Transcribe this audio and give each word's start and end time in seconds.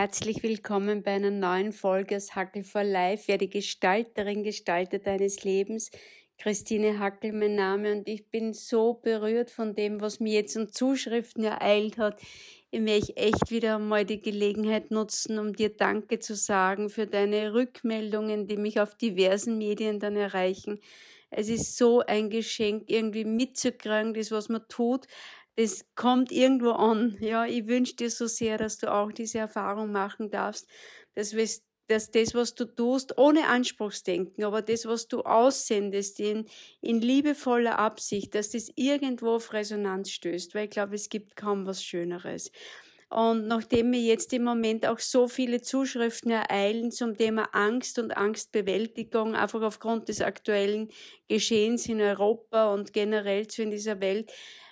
Herzlich 0.00 0.44
willkommen 0.44 1.02
bei 1.02 1.14
einer 1.14 1.32
neuen 1.32 1.72
Folge 1.72 2.14
aus 2.14 2.36
Hackel 2.36 2.62
for 2.62 2.84
Life. 2.84 3.26
Werde 3.26 3.48
Gestalterin, 3.48 4.44
Gestalter 4.44 5.00
deines 5.00 5.42
Lebens. 5.42 5.90
Christine 6.38 7.00
Hackel 7.00 7.32
mein 7.32 7.56
Name 7.56 7.90
und 7.90 8.08
ich 8.08 8.30
bin 8.30 8.54
so 8.54 8.94
berührt 8.94 9.50
von 9.50 9.74
dem, 9.74 10.00
was 10.00 10.20
mir 10.20 10.34
jetzt 10.34 10.56
an 10.56 10.70
Zuschriften 10.70 11.42
ereilt 11.42 11.98
hat. 11.98 12.20
Ich 12.70 12.78
möchte 12.78 13.16
echt 13.16 13.50
wieder 13.50 13.74
einmal 13.74 14.04
die 14.04 14.22
Gelegenheit 14.22 14.92
nutzen, 14.92 15.36
um 15.36 15.52
dir 15.52 15.70
Danke 15.70 16.20
zu 16.20 16.36
sagen 16.36 16.90
für 16.90 17.08
deine 17.08 17.52
Rückmeldungen, 17.52 18.46
die 18.46 18.56
mich 18.56 18.78
auf 18.78 18.94
diversen 18.94 19.58
Medien 19.58 19.98
dann 19.98 20.14
erreichen. 20.14 20.78
Es 21.30 21.48
ist 21.48 21.76
so 21.76 22.00
ein 22.00 22.30
Geschenk, 22.30 22.84
irgendwie 22.86 23.24
mitzukriegen, 23.24 24.14
das, 24.14 24.30
was 24.30 24.48
man 24.48 24.62
tut, 24.68 25.06
das 25.58 25.84
kommt 25.96 26.30
irgendwo 26.30 26.70
an. 26.70 27.16
Ja, 27.18 27.44
ich 27.44 27.66
wünsche 27.66 27.96
dir 27.96 28.10
so 28.10 28.28
sehr, 28.28 28.58
dass 28.58 28.78
du 28.78 28.92
auch 28.92 29.10
diese 29.10 29.38
Erfahrung 29.38 29.90
machen 29.90 30.30
darfst, 30.30 30.68
dass, 31.16 31.34
dass 31.88 32.12
das, 32.12 32.32
was 32.34 32.54
du 32.54 32.64
tust, 32.64 33.18
ohne 33.18 33.48
Anspruchsdenken, 33.48 34.44
aber 34.44 34.62
das, 34.62 34.86
was 34.86 35.08
du 35.08 35.22
aussendest 35.22 36.20
in, 36.20 36.46
in 36.80 37.00
liebevoller 37.00 37.76
Absicht, 37.76 38.36
dass 38.36 38.50
das 38.50 38.70
irgendwo 38.76 39.30
auf 39.34 39.52
Resonanz 39.52 40.10
stößt, 40.12 40.54
weil 40.54 40.66
ich 40.66 40.70
glaube, 40.70 40.94
es 40.94 41.08
gibt 41.08 41.34
kaum 41.34 41.66
was 41.66 41.82
Schöneres. 41.82 42.52
Und 43.10 43.48
nachdem 43.48 43.90
mir 43.90 44.02
jetzt 44.02 44.32
im 44.34 44.44
Moment 44.44 44.86
auch 44.86 45.00
so 45.00 45.26
viele 45.26 45.60
Zuschriften 45.60 46.30
ereilen 46.30 46.92
zum 46.92 47.16
Thema 47.16 47.48
Angst 47.52 47.98
und 47.98 48.16
Angstbewältigung, 48.16 49.34
einfach 49.34 49.62
aufgrund 49.62 50.08
des 50.08 50.20
aktuellen 50.20 50.88
Geschehens 51.26 51.88
in 51.88 52.00
Europa 52.00 52.72
und 52.72 52.92
generell 52.92 53.48
zu 53.48 53.62
in 53.62 53.70
dieser 53.70 54.00
Welt, 54.00 54.30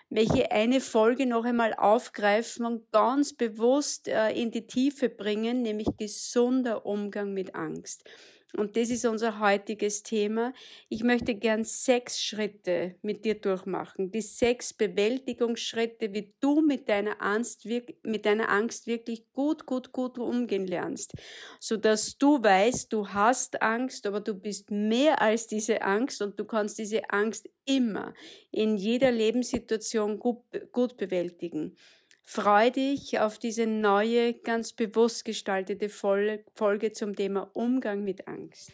welche 0.08 0.50
eine 0.50 0.80
Folge 0.80 1.26
noch 1.26 1.44
einmal 1.44 1.74
aufgreifen 1.74 2.64
und 2.64 2.90
ganz 2.92 3.34
bewusst 3.34 4.08
äh, 4.08 4.30
in 4.30 4.50
die 4.50 4.66
Tiefe 4.66 5.08
bringen, 5.08 5.62
nämlich 5.62 5.88
gesunder 5.98 6.86
Umgang 6.86 7.32
mit 7.32 7.54
Angst. 7.54 8.04
Und 8.56 8.76
das 8.76 8.90
ist 8.90 9.04
unser 9.04 9.38
heutiges 9.38 10.02
Thema. 10.02 10.54
Ich 10.88 11.04
möchte 11.04 11.34
gern 11.34 11.64
sechs 11.64 12.22
Schritte 12.22 12.94
mit 13.02 13.24
dir 13.24 13.34
durchmachen. 13.34 14.10
Die 14.10 14.22
sechs 14.22 14.72
Bewältigungsschritte, 14.72 16.14
wie 16.14 16.32
du 16.40 16.62
mit 16.62 16.88
deiner 16.88 17.20
Angst, 17.20 17.66
mit 18.02 18.24
deiner 18.24 18.48
Angst 18.48 18.86
wirklich 18.86 19.30
gut, 19.32 19.66
gut, 19.66 19.92
gut 19.92 20.18
umgehen 20.18 20.66
lernst. 20.66 21.12
Sodass 21.60 22.16
du 22.16 22.42
weißt, 22.42 22.92
du 22.92 23.08
hast 23.08 23.60
Angst, 23.60 24.06
aber 24.06 24.20
du 24.20 24.34
bist 24.34 24.70
mehr 24.70 25.20
als 25.20 25.46
diese 25.46 25.82
Angst 25.82 26.22
und 26.22 26.40
du 26.40 26.44
kannst 26.44 26.78
diese 26.78 27.10
Angst 27.10 27.48
immer 27.66 28.14
in 28.50 28.76
jeder 28.76 29.10
Lebenssituation 29.10 30.18
gut, 30.18 30.38
gut 30.72 30.96
bewältigen. 30.96 31.76
Freu 32.28 32.70
dich 32.72 33.20
auf 33.20 33.38
diese 33.38 33.68
neue, 33.68 34.34
ganz 34.34 34.72
bewusst 34.72 35.24
gestaltete 35.24 35.88
Folge 35.88 36.92
zum 36.92 37.14
Thema 37.14 37.48
Umgang 37.52 38.02
mit 38.02 38.26
Angst. 38.26 38.72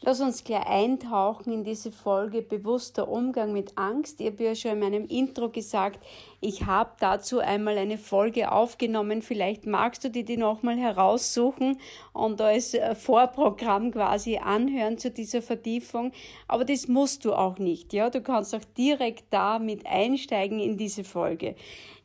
Lass 0.00 0.20
uns 0.20 0.42
gleich 0.42 0.66
eintauchen 0.66 1.52
in 1.52 1.62
diese 1.62 1.92
Folge 1.92 2.42
bewusster 2.42 3.08
Umgang 3.08 3.52
mit 3.52 3.78
Angst. 3.78 4.20
Ich 4.20 4.26
habe 4.26 4.42
ja 4.42 4.56
schon 4.56 4.72
in 4.72 4.80
meinem 4.80 5.06
Intro 5.06 5.50
gesagt, 5.50 6.04
ich 6.44 6.66
habe 6.66 6.90
dazu 6.98 7.38
einmal 7.38 7.78
eine 7.78 7.96
Folge 7.96 8.50
aufgenommen. 8.50 9.22
Vielleicht 9.22 9.64
magst 9.64 10.02
du 10.02 10.10
dir 10.10 10.24
die 10.24 10.36
nochmal 10.36 10.76
heraussuchen 10.76 11.78
und 12.12 12.40
als 12.40 12.74
äh, 12.74 12.96
Vorprogramm 12.96 13.92
quasi 13.92 14.38
anhören 14.38 14.98
zu 14.98 15.12
dieser 15.12 15.40
Vertiefung. 15.40 16.10
Aber 16.48 16.64
das 16.64 16.88
musst 16.88 17.24
du 17.24 17.32
auch 17.32 17.58
nicht. 17.58 17.92
Ja, 17.92 18.10
du 18.10 18.20
kannst 18.20 18.56
auch 18.56 18.64
direkt 18.76 19.26
da 19.30 19.60
mit 19.60 19.86
einsteigen 19.86 20.58
in 20.58 20.76
diese 20.76 21.04
Folge. 21.04 21.54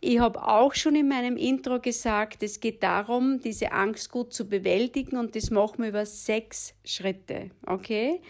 Ich 0.02 0.20
habe 0.20 0.48
auch 0.48 0.76
schon 0.76 0.94
in 0.94 1.08
meinem 1.08 1.36
Intro 1.36 1.80
gesagt, 1.80 2.44
es 2.44 2.60
geht 2.60 2.84
darum, 2.84 3.40
diese 3.40 3.72
Angst 3.72 4.12
gut 4.12 4.34
zu 4.34 4.48
bewältigen 4.48 5.18
und 5.18 5.36
das 5.36 5.50
machen 5.50 5.80
wir 5.80 5.90
über 5.90 6.06
sechs 6.06 6.76
Schritte. 6.86 7.50
Okay? 7.66 8.22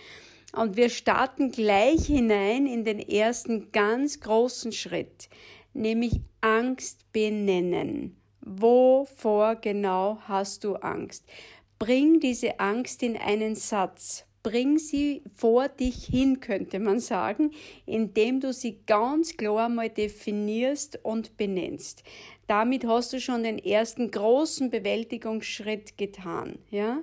Und 0.54 0.78
wir 0.78 0.90
starten 0.90 1.52
gleich 1.52 2.06
hinein 2.06 2.66
in 2.66 2.86
den 2.86 3.00
ersten 3.00 3.72
ganz 3.72 4.22
großen 4.22 4.72
Schritt, 4.72 5.30
nämlich 5.74 6.22
Angst 6.42 7.12
benennen. 7.12 8.16
Wovor 8.42 9.56
genau 9.56 10.20
hast 10.28 10.64
du 10.64 10.76
Angst? 10.76 11.26
Bring 11.80 12.20
diese 12.20 12.60
Angst 12.60 13.04
in 13.04 13.18
einen 13.18 13.56
Satz 13.56 14.28
bring 14.48 14.78
sie 14.78 15.24
vor 15.36 15.68
dich 15.68 16.06
hin, 16.06 16.40
könnte 16.40 16.80
man 16.80 17.02
sagen, 17.02 17.52
indem 17.86 18.40
du 18.40 18.54
sie 18.54 18.80
ganz 18.86 19.36
klar 19.36 19.68
mal 19.68 19.90
definierst 19.90 21.00
und 21.04 21.36
benennst. 21.36 22.04
Damit 22.48 22.86
hast 22.86 23.12
du 23.12 23.20
schon 23.20 23.44
den 23.44 23.60
ersten 23.60 24.10
großen 24.10 24.70
Bewältigungsschritt 24.70 25.98
getan, 25.98 26.60
ja. 26.72 27.02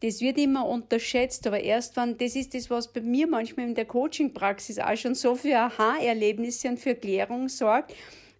Das 0.00 0.20
wird 0.20 0.36
immer 0.36 0.66
unterschätzt, 0.66 1.46
aber 1.46 1.60
erst 1.60 1.96
wenn, 1.96 2.18
das 2.18 2.36
ist 2.36 2.54
das, 2.54 2.68
was 2.68 2.92
bei 2.92 3.00
mir 3.00 3.26
manchmal 3.26 3.66
in 3.66 3.74
der 3.74 3.86
Coaching-Praxis 3.86 4.78
auch 4.78 4.96
schon 4.96 5.14
so 5.14 5.34
für 5.34 5.56
Aha-Erlebnisse 5.56 6.68
und 6.68 6.78
für 6.78 6.94
Klärung 6.94 7.48
sorgt, 7.48 7.94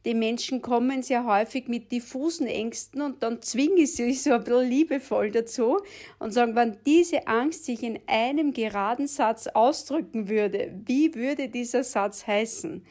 die 0.06 0.14
Menschen 0.14 0.62
kommen 0.62 1.02
sehr 1.02 1.24
häufig 1.24 1.66
mit 1.66 1.90
diffusen 1.90 2.46
Ängsten 2.46 3.02
und 3.02 3.24
dann 3.24 3.42
zwingen 3.42 3.86
sie 3.86 4.04
sich 4.04 4.22
so 4.22 4.34
ein 4.34 4.44
bisschen 4.44 4.68
liebevoll 4.68 5.32
dazu 5.32 5.78
und 6.20 6.32
sagen, 6.32 6.54
wenn 6.54 6.76
diese 6.86 7.26
Angst 7.26 7.64
sich 7.64 7.82
in 7.82 7.98
einem 8.06 8.52
geraden 8.52 9.08
Satz 9.08 9.48
ausdrücken 9.48 10.28
würde, 10.28 10.72
wie 10.84 11.12
würde 11.16 11.48
dieser 11.48 11.82
Satz 11.82 12.24
heißen? 12.24 12.86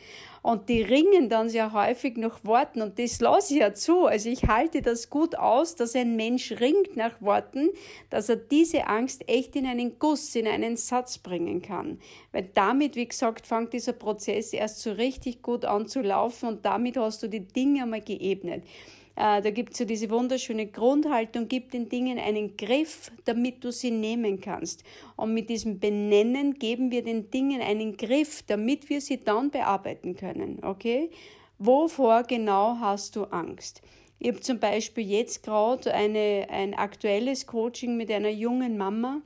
Und 0.45 0.69
die 0.69 0.83
ringen 0.83 1.27
dann 1.27 1.49
sehr 1.49 1.73
häufig 1.73 2.17
nach 2.17 2.43
Worten 2.43 2.83
und 2.83 2.99
das 2.99 3.19
lasse 3.19 3.55
ich 3.55 3.61
ja 3.61 3.73
zu. 3.73 4.05
Also 4.05 4.29
ich 4.29 4.43
halte 4.43 4.83
das 4.83 5.09
gut 5.09 5.35
aus, 5.35 5.75
dass 5.75 5.95
ein 5.95 6.15
Mensch 6.15 6.51
ringt 6.51 6.95
nach 6.95 7.19
Worten, 7.19 7.71
dass 8.11 8.29
er 8.29 8.35
diese 8.35 8.85
Angst 8.85 9.27
echt 9.27 9.55
in 9.55 9.65
einen 9.65 9.97
Guss, 9.97 10.35
in 10.35 10.47
einen 10.47 10.77
Satz 10.77 11.17
bringen 11.17 11.63
kann. 11.63 11.99
Weil 12.31 12.47
damit, 12.53 12.95
wie 12.95 13.07
gesagt, 13.07 13.47
fängt 13.47 13.73
dieser 13.73 13.93
Prozess 13.93 14.53
erst 14.53 14.83
so 14.83 14.91
richtig 14.91 15.41
gut 15.41 15.65
an 15.65 15.87
zu 15.87 16.01
laufen 16.01 16.47
und 16.47 16.63
damit 16.63 16.95
hast 16.95 17.23
du 17.23 17.27
die 17.27 17.47
Dinge 17.47 17.81
einmal 17.81 18.01
geebnet. 18.01 18.65
Äh, 19.15 19.41
da 19.41 19.49
gibt 19.49 19.73
es 19.73 19.79
ja 19.79 19.85
diese 19.85 20.09
wunderschöne 20.09 20.67
Grundhaltung, 20.67 21.47
gib 21.47 21.71
den 21.71 21.89
Dingen 21.89 22.19
einen 22.19 22.57
Griff, 22.57 23.11
damit 23.23 23.63
du 23.63 23.71
sie 23.71 23.91
nehmen 23.91 24.41
kannst. 24.41 24.83
Und 25.15 25.33
mit 25.33 25.49
diesem 25.49 25.79
Benennen 25.79 26.55
geben 26.55 26.91
wir 26.91 27.03
den 27.03 27.31
Dingen 27.31 27.61
einen 27.61 27.95
Griff, 27.97 28.43
damit 28.43 28.89
wir 28.89 29.01
sie 29.01 29.23
dann 29.23 29.51
bearbeiten 29.51 30.15
können. 30.15 30.63
Okay? 30.63 31.09
Wovor 31.57 32.23
genau 32.23 32.77
hast 32.79 33.15
du 33.15 33.23
Angst? 33.25 33.81
Ich 34.19 34.29
habe 34.29 34.39
zum 34.39 34.59
Beispiel 34.59 35.05
jetzt 35.05 35.43
gerade 35.43 35.93
ein 35.93 36.73
aktuelles 36.73 37.45
Coaching 37.47 37.97
mit 37.97 38.09
einer 38.11 38.29
jungen 38.29 38.77
Mama, 38.77 39.21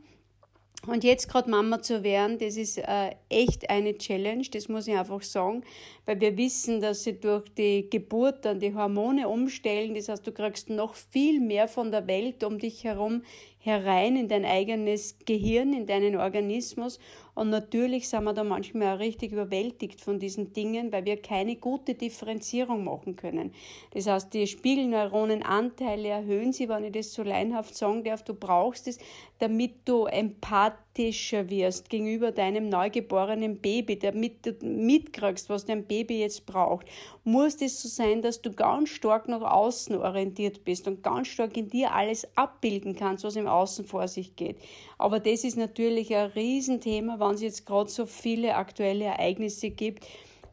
und 0.88 1.04
jetzt 1.04 1.28
gerade 1.28 1.50
Mama 1.50 1.82
zu 1.82 2.04
werden, 2.04 2.38
das 2.38 2.56
ist 2.56 2.78
äh, 2.78 3.12
echt 3.28 3.70
eine 3.70 3.98
Challenge, 3.98 4.46
das 4.52 4.70
muss 4.70 4.88
ich 4.88 4.96
einfach 4.96 5.22
sagen, 5.22 5.64
weil 6.06 6.22
wir 6.22 6.38
wissen, 6.38 6.80
dass 6.80 7.04
sie 7.04 7.20
durch 7.20 7.50
die 7.50 7.90
Geburt 7.90 8.46
dann 8.46 8.60
die 8.60 8.74
Hormone 8.74 9.28
umstellen. 9.28 9.94
Das 9.94 10.08
heißt, 10.08 10.26
du 10.26 10.32
kriegst 10.32 10.70
noch 10.70 10.96
viel 10.96 11.42
mehr 11.42 11.68
von 11.68 11.92
der 11.92 12.08
Welt 12.08 12.46
um 12.46 12.60
dich 12.60 12.86
herum 12.86 13.24
herein 13.58 14.16
in 14.16 14.30
dein 14.30 14.46
eigenes 14.46 15.18
Gehirn, 15.26 15.74
in 15.74 15.86
deinen 15.86 16.16
Organismus. 16.16 16.98
Und 17.40 17.52
natürlich 17.52 18.10
sind 18.10 18.26
wir 18.26 18.34
da 18.34 18.44
manchmal 18.44 18.98
auch 18.98 19.00
richtig 19.00 19.32
überwältigt 19.32 20.02
von 20.02 20.20
diesen 20.20 20.52
Dingen, 20.52 20.92
weil 20.92 21.06
wir 21.06 21.22
keine 21.22 21.56
gute 21.56 21.94
Differenzierung 21.94 22.84
machen 22.84 23.16
können. 23.16 23.54
Das 23.92 24.08
heißt, 24.08 24.34
die 24.34 24.46
Spiegelneuronenanteile 24.46 26.10
erhöhen 26.10 26.52
sie, 26.52 26.68
wenn 26.68 26.84
ich 26.84 26.92
das 26.92 27.14
so 27.14 27.24
leinhaft 27.24 27.78
sagen 27.78 28.04
darf. 28.04 28.24
Du 28.24 28.34
brauchst 28.34 28.90
es, 28.90 28.98
damit 29.40 29.72
du 29.86 30.04
empathischer 30.04 31.50
wirst 31.50 31.90
gegenüber 31.90 32.34
deinem 32.34 32.68
neugeborenen 32.68 33.62
Baby, 33.62 33.98
damit 33.98 34.46
du 34.46 34.52
mitkriegst, 34.62 35.50
was 35.50 35.64
dein 35.64 35.86
Baby 35.86 36.20
jetzt 36.20 36.46
braucht. 36.46 36.88
Muss 37.24 37.62
es 37.62 37.82
so 37.82 37.88
sein, 37.88 38.22
dass 38.22 38.42
du 38.42 38.52
ganz 38.52 38.90
stark 38.90 39.30
nach 39.30 39.42
außen 39.42 39.96
orientiert 39.96 40.66
bist 40.66 40.90
und 40.90 41.04
ganz 41.04 41.30
stark 41.30 41.56
in 41.56 41.70
dir 41.70 41.94
alles 41.94 42.28
abbilden 42.36 42.98
kannst, 42.98 43.24
was 43.24 43.38
im 43.38 43.48
Außen 43.48 43.86
vor 43.86 44.10
sich 44.10 44.36
geht. 44.36 44.58
Aber 44.98 45.22
das 45.22 45.46
ist 45.46 45.56
natürlich 45.56 46.14
ein 46.14 46.32
Riesenthema, 46.32 47.20
es 47.36 47.42
jetzt 47.42 47.66
gerade 47.66 47.90
so 47.90 48.06
viele 48.06 48.56
aktuelle 48.56 49.06
Ereignisse 49.06 49.70
gibt, 49.70 50.06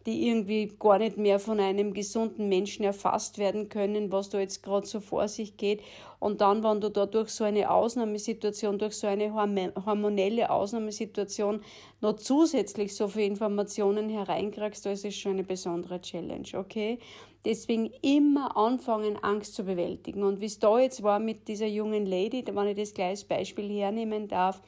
die 0.07 0.29
irgendwie 0.29 0.73
gar 0.79 0.99
nicht 0.99 1.19
mehr 1.19 1.41
von 1.41 1.59
einem 1.59 1.93
gesunden 1.93 2.49
Menschen 2.49 2.85
erfasst 2.85 3.39
werden 3.39 3.69
können, 3.69 4.13
was 4.13 4.31
da 4.31 4.39
jetzt 4.39 4.63
gerade 4.63 4.87
so 4.87 5.01
vor 5.01 5.27
sich 5.27 5.57
geht. 5.57 5.83
Und 6.21 6.41
dann, 6.41 6.63
wenn 6.63 6.81
du 6.81 6.91
da 6.91 7.07
durch 7.07 7.31
so 7.31 7.43
eine 7.43 7.71
Ausnahmesituation, 7.71 8.79
durch 8.79 8.95
so 8.95 9.09
eine 9.09 9.35
hormonelle 9.35 10.51
Ausnahmesituation 10.51 11.61
noch 12.01 12.15
zusätzlich 12.15 12.95
so 12.95 13.09
viele 13.09 13.27
Informationen 13.27 14.09
hereinkriegst, 14.09 14.87
da 14.87 14.93
ist 14.93 15.05
es 15.05 15.17
schon 15.17 15.33
eine 15.33 15.45
besondere 15.45 16.01
Challenge, 16.01 16.49
okay? 16.55 17.01
Deswegen 17.45 17.93
immer 18.03 18.57
anfangen, 18.57 19.17
Angst 19.23 19.55
zu 19.55 19.65
bewältigen. 19.65 20.23
Und 20.23 20.41
wie 20.41 20.47
es 20.47 20.59
da 20.59 20.79
jetzt 20.79 21.03
war 21.03 21.19
mit 21.19 21.49
dieser 21.49 21.67
jungen 21.67 22.07
Lady, 22.07 22.45
wenn 22.47 22.69
ich 22.69 22.77
das 22.77 22.95
gleich 22.95 23.09
als 23.09 23.25
Beispiel 23.25 23.69
hernehmen 23.69 24.29
darf, 24.29 24.63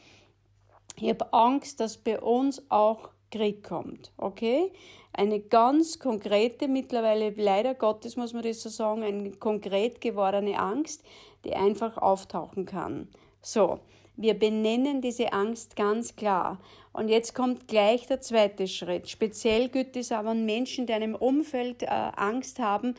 ich 1.00 1.10
habe 1.10 1.32
Angst, 1.32 1.80
dass 1.80 1.96
bei 1.98 2.20
uns 2.20 2.62
auch 2.70 3.10
Krieg 3.30 3.62
kommt. 3.62 4.12
Okay? 4.16 4.72
Eine 5.12 5.40
ganz 5.40 5.98
konkrete, 5.98 6.68
mittlerweile 6.68 7.30
leider 7.30 7.74
Gottes 7.74 8.16
muss 8.16 8.32
man 8.32 8.42
das 8.42 8.62
so 8.62 8.68
sagen, 8.68 9.02
eine 9.02 9.30
konkret 9.32 10.00
gewordene 10.00 10.58
Angst, 10.58 11.02
die 11.44 11.54
einfach 11.54 11.96
auftauchen 11.98 12.66
kann. 12.66 13.08
So, 13.42 13.80
wir 14.16 14.34
benennen 14.34 15.00
diese 15.00 15.32
Angst 15.32 15.76
ganz 15.76 16.16
klar. 16.16 16.58
Und 16.92 17.08
jetzt 17.08 17.34
kommt 17.34 17.68
gleich 17.68 18.06
der 18.06 18.20
zweite 18.20 18.66
Schritt. 18.66 19.08
Speziell 19.08 19.68
gilt 19.68 19.96
es 19.96 20.10
aber 20.10 20.30
an 20.30 20.44
Menschen, 20.44 20.86
die 20.86 20.92
in 20.92 21.02
einem 21.02 21.14
Umfeld 21.14 21.84
äh, 21.84 21.86
Angst 21.86 22.58
haben, 22.58 22.94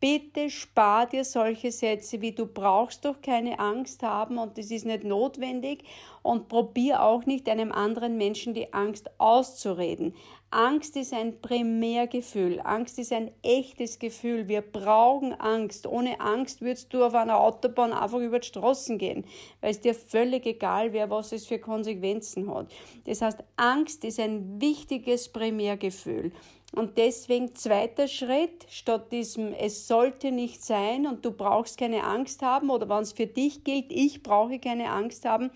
Bitte 0.00 0.48
spar 0.48 1.06
dir 1.06 1.24
solche 1.24 1.72
Sätze 1.72 2.20
wie 2.20 2.32
du 2.32 2.46
brauchst 2.46 3.04
doch 3.04 3.20
keine 3.20 3.58
Angst 3.58 4.02
haben 4.04 4.38
und 4.38 4.56
das 4.56 4.70
ist 4.70 4.86
nicht 4.86 5.02
notwendig 5.02 5.82
und 6.22 6.48
probier 6.48 7.02
auch 7.02 7.26
nicht 7.26 7.48
einem 7.48 7.72
anderen 7.72 8.16
Menschen 8.16 8.54
die 8.54 8.72
Angst 8.72 9.10
auszureden. 9.18 10.14
Angst 10.50 10.96
ist 10.96 11.12
ein 11.12 11.40
Primärgefühl. 11.42 12.60
Angst 12.64 12.98
ist 12.98 13.12
ein 13.12 13.30
echtes 13.42 13.98
Gefühl. 13.98 14.48
Wir 14.48 14.62
brauchen 14.62 15.34
Angst. 15.34 15.86
Ohne 15.86 16.20
Angst 16.20 16.62
würdest 16.62 16.94
du 16.94 17.04
auf 17.04 17.14
einer 17.14 17.38
Autobahn 17.38 17.92
einfach 17.92 18.20
über 18.20 18.38
die 18.38 18.46
Straßen 18.46 18.96
gehen, 18.96 19.26
weil 19.60 19.72
es 19.72 19.80
dir 19.82 19.94
völlig 19.94 20.46
egal 20.46 20.94
wäre, 20.94 21.10
was 21.10 21.32
es 21.32 21.46
für 21.46 21.58
Konsequenzen 21.58 22.52
hat. 22.54 22.68
Das 23.04 23.20
heißt, 23.20 23.44
Angst 23.56 24.04
ist 24.04 24.20
ein 24.20 24.58
wichtiges 24.58 25.28
Primärgefühl. 25.28 26.32
Und 26.74 26.98
deswegen 26.98 27.54
zweiter 27.54 28.08
Schritt, 28.08 28.66
statt 28.68 29.10
diesem 29.10 29.54
es 29.54 29.88
sollte 29.88 30.30
nicht 30.30 30.62
sein 30.62 31.06
und 31.06 31.24
du 31.24 31.30
brauchst 31.30 31.78
keine 31.78 32.04
Angst 32.04 32.42
haben 32.42 32.68
oder 32.68 32.88
wenn 32.88 33.02
es 33.02 33.12
für 33.12 33.26
dich 33.26 33.64
gilt, 33.64 33.90
ich 33.90 34.22
brauche 34.22 34.58
keine 34.58 34.90
Angst 34.90 35.24
haben, 35.24 35.50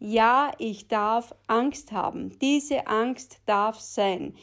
ja, 0.00 0.50
ich 0.58 0.88
darf 0.88 1.34
Angst 1.46 1.92
haben. 1.92 2.36
Diese 2.40 2.86
Angst 2.88 3.38
darf 3.46 3.80
sein. 3.80 4.34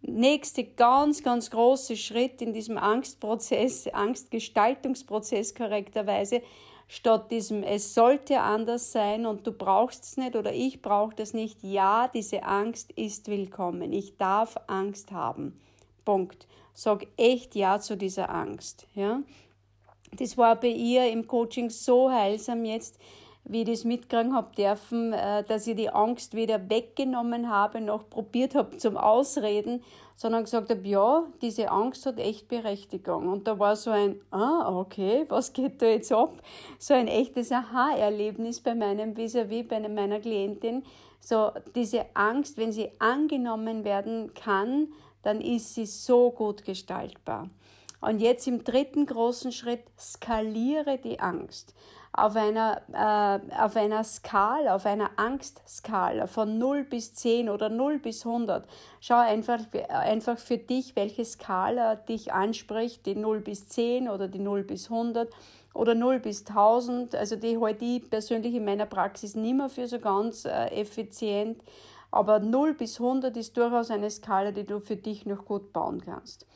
Nächste 0.00 0.64
ganz, 0.64 1.22
ganz 1.22 1.50
große 1.50 1.96
Schritt 1.96 2.40
in 2.40 2.52
diesem 2.52 2.78
Angstprozess, 2.78 3.88
Angstgestaltungsprozess 3.88 5.54
korrekterweise, 5.54 6.42
statt 6.88 7.30
diesem 7.30 7.62
es 7.62 7.94
sollte 7.94 8.40
anders 8.40 8.92
sein 8.92 9.26
und 9.26 9.46
du 9.46 9.52
brauchst 9.52 10.04
es 10.04 10.16
nicht 10.16 10.36
oder 10.36 10.52
ich 10.52 10.82
brauche 10.82 11.16
das 11.16 11.34
nicht. 11.34 11.62
Ja, 11.62 12.08
diese 12.08 12.44
Angst 12.44 12.92
ist 12.92 13.28
willkommen. 13.28 13.92
Ich 13.92 14.16
darf 14.16 14.56
Angst 14.68 15.10
haben. 15.10 15.58
Punkt. 16.04 16.46
Sag 16.72 17.06
echt 17.16 17.54
Ja 17.54 17.78
zu 17.78 17.96
dieser 17.96 18.30
Angst. 18.30 18.86
Ja? 18.94 19.22
Das 20.12 20.36
war 20.36 20.56
bei 20.56 20.68
ihr 20.68 21.10
im 21.10 21.26
Coaching 21.26 21.70
so 21.70 22.10
heilsam 22.10 22.64
jetzt, 22.64 22.98
wie 23.44 23.62
ich 23.62 23.68
das 23.68 23.84
mitkriegen 23.84 24.34
habe 24.34 24.54
dürfen, 24.56 25.12
äh, 25.12 25.44
dass 25.44 25.66
ich 25.66 25.76
die 25.76 25.90
Angst 25.90 26.34
weder 26.34 26.70
weggenommen 26.70 27.50
habe, 27.50 27.80
noch 27.80 28.08
probiert 28.08 28.54
habe 28.54 28.76
zum 28.78 28.96
Ausreden, 28.96 29.82
sondern 30.16 30.44
gesagt 30.44 30.70
habe, 30.70 30.86
ja, 30.86 31.24
diese 31.42 31.70
Angst 31.70 32.06
hat 32.06 32.18
echt 32.18 32.48
Berechtigung. 32.48 33.28
Und 33.28 33.46
da 33.46 33.58
war 33.58 33.76
so 33.76 33.90
ein, 33.90 34.20
ah, 34.30 34.78
okay, 34.78 35.26
was 35.28 35.52
geht 35.52 35.82
da 35.82 35.86
jetzt 35.86 36.12
ab? 36.12 36.42
So 36.78 36.94
ein 36.94 37.08
echtes 37.08 37.52
Aha-Erlebnis 37.52 38.60
bei 38.60 38.74
meinem 38.74 39.16
Vis-à-vis, 39.16 39.68
bei 39.68 39.86
meiner 39.88 40.20
Klientin. 40.20 40.84
So 41.20 41.50
diese 41.74 42.06
Angst, 42.14 42.58
wenn 42.58 42.72
sie 42.72 42.90
angenommen 42.98 43.84
werden 43.84 44.32
kann, 44.34 44.88
dann 45.24 45.40
ist 45.40 45.74
sie 45.74 45.86
so 45.86 46.30
gut 46.30 46.64
gestaltbar. 46.64 47.50
Und 48.00 48.20
jetzt 48.20 48.46
im 48.46 48.64
dritten 48.64 49.06
großen 49.06 49.50
Schritt 49.50 49.84
skaliere 49.98 50.98
die 50.98 51.20
Angst 51.20 51.74
auf 52.16 52.36
einer, 52.36 52.80
äh, 52.92 53.60
auf 53.60 53.76
einer 53.76 54.04
Skala, 54.04 54.76
auf 54.76 54.86
einer 54.86 55.10
Angstskala 55.16 56.28
von 56.28 56.58
0 56.58 56.84
bis 56.84 57.14
10 57.14 57.48
oder 57.48 57.68
0 57.68 57.98
bis 57.98 58.24
100. 58.24 58.68
Schau 59.00 59.18
einfach, 59.18 59.58
einfach 59.88 60.38
für 60.38 60.58
dich, 60.58 60.94
welche 60.94 61.24
Skala 61.24 61.96
dich 61.96 62.32
anspricht, 62.32 63.04
die 63.06 63.16
0 63.16 63.40
bis 63.40 63.68
10 63.68 64.08
oder 64.08 64.28
die 64.28 64.38
0 64.38 64.62
bis 64.62 64.90
100 64.90 65.28
oder 65.74 65.96
0 65.96 66.20
bis 66.20 66.46
1000. 66.46 67.16
Also 67.16 67.34
die 67.34 67.58
halte 67.58 67.84
ich 67.84 68.08
persönlich 68.08 68.54
in 68.54 68.64
meiner 68.64 68.86
Praxis 68.86 69.34
nicht 69.34 69.56
mehr 69.56 69.68
für 69.68 69.88
so 69.88 69.98
ganz 69.98 70.44
äh, 70.44 70.66
effizient. 70.66 71.60
Aber 72.14 72.38
0 72.38 72.74
bis 72.74 73.00
100 73.00 73.36
ist 73.36 73.56
durchaus 73.56 73.90
eine 73.90 74.08
Skala, 74.08 74.52
die 74.52 74.62
du 74.62 74.78
für 74.78 74.94
dich 74.94 75.26
noch 75.26 75.44
gut 75.44 75.72
bauen 75.72 76.00
kannst. 76.00 76.46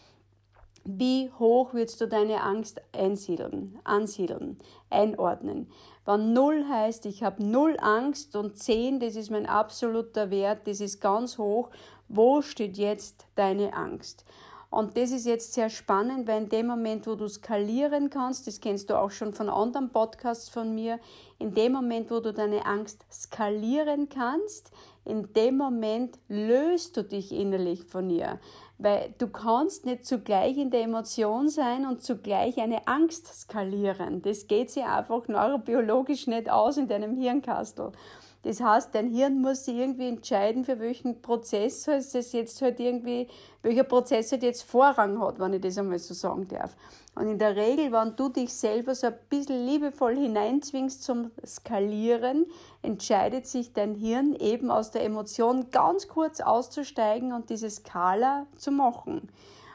Wie 0.85 1.33
hoch 1.37 1.75
willst 1.75 2.01
du 2.01 2.07
deine 2.07 2.45
Angst 2.45 2.81
einsiedeln, 2.93 3.77
ansiedeln, 3.83 4.59
einordnen? 4.89 5.69
Wenn 6.05 6.33
0 6.33 6.65
heißt, 6.69 7.07
ich 7.07 7.25
habe 7.25 7.45
0 7.45 7.77
Angst 7.81 8.37
und 8.37 8.57
10, 8.57 9.01
das 9.01 9.17
ist 9.17 9.33
mein 9.33 9.47
absoluter 9.47 10.31
Wert, 10.31 10.69
das 10.69 10.81
ist 10.81 11.01
ganz 11.01 11.39
hoch, 11.39 11.71
wo 12.07 12.41
steht 12.41 12.79
jetzt 12.79 13.27
deine 13.35 13.75
Angst? 13.75 14.25
Und 14.71 14.99
das 14.99 15.13
ist 15.13 15.25
jetzt 15.25 15.55
sehr 15.55 15.71
spannend, 15.71 16.29
weil 16.29 16.43
in 16.43 16.49
dem 16.51 16.67
Moment, 16.67 17.07
wo 17.07 17.15
du 17.15 17.27
skalieren 17.27 18.11
kannst, 18.11 18.47
das 18.47 18.61
kennst 18.61 18.91
du 18.91 18.99
auch 18.99 19.11
schon 19.11 19.33
von 19.33 19.49
anderen 19.49 19.91
Podcasts 19.91 20.51
von 20.51 20.75
mir, 20.75 21.01
in 21.39 21.55
dem 21.55 21.73
Moment, 21.73 22.11
wo 22.11 22.21
du 22.21 22.35
deine 22.35 22.67
Angst 22.67 23.05
skalieren 23.11 24.11
kannst, 24.11 24.71
in 25.09 25.33
dem 25.33 25.57
Moment 25.57 26.19
löst 26.29 26.97
du 26.97 27.03
dich 27.03 27.33
innerlich 27.33 27.85
von 27.85 28.11
ihr. 28.11 28.39
Weil 28.79 29.15
du 29.19 29.27
kannst 29.27 29.87
nicht 29.87 30.07
zugleich 30.07 30.57
in 30.57 30.71
der 30.71 30.83
Emotion 30.83 31.49
sein 31.49 31.87
und 31.87 32.03
zugleich 32.03 32.59
eine 32.59 32.87
Angst 32.87 33.27
skalieren. 33.27 34.23
Das 34.23 34.47
geht 34.47 34.71
sich 34.71 34.85
einfach 34.85 35.27
neurobiologisch 35.27 36.27
nicht 36.29 36.49
aus 36.49 36.77
in 36.77 36.87
deinem 36.87 37.17
Hirnkastel. 37.17 37.93
Das 38.43 38.61
heißt, 38.61 38.94
dein 38.94 39.11
Hirn 39.11 39.40
muss 39.40 39.64
sich 39.64 39.76
irgendwie 39.76 40.08
entscheiden, 40.08 40.64
für 40.64 40.79
welchen 40.79 41.20
Prozess 41.20 41.88
es 41.88 42.32
jetzt 42.32 42.62
halt 42.62 42.79
irgendwie, 42.79 43.29
welcher 43.62 43.82
Prozess 43.82 44.31
halt 44.31 44.44
jetzt 44.44 44.62
Vorrang 44.62 45.20
hat, 45.20 45.40
wenn 45.40 45.55
ich 45.55 45.61
das 45.61 45.76
einmal 45.76 45.99
so 45.99 46.14
sagen 46.14 46.46
darf. 46.49 46.76
Und 47.17 47.26
in 47.26 47.38
der 47.38 47.56
Regel, 47.56 47.90
wenn 47.90 48.14
du 48.14 48.29
dich 48.29 48.52
selber 48.52 48.94
so 48.94 49.08
ein 49.08 49.19
bisschen 49.29 49.67
liebevoll 49.67 50.17
hineinzwingst 50.17 51.02
zum 51.02 51.32
Skalieren, 51.44 52.46
entscheidet 52.82 53.49
sich 53.49 53.73
dein 53.73 53.96
Hirn 53.96 54.37
eben 54.37 54.70
aus 54.70 54.93
der 54.93 55.05
Emotion 55.05 55.70
ganz 55.73 56.06
kurz 56.06 56.40
auszusteigen 56.40 57.32
und 57.32 57.50
diese 57.50 57.70
Skala 57.70 58.46
zu 58.56 58.70
machen. 58.70 59.29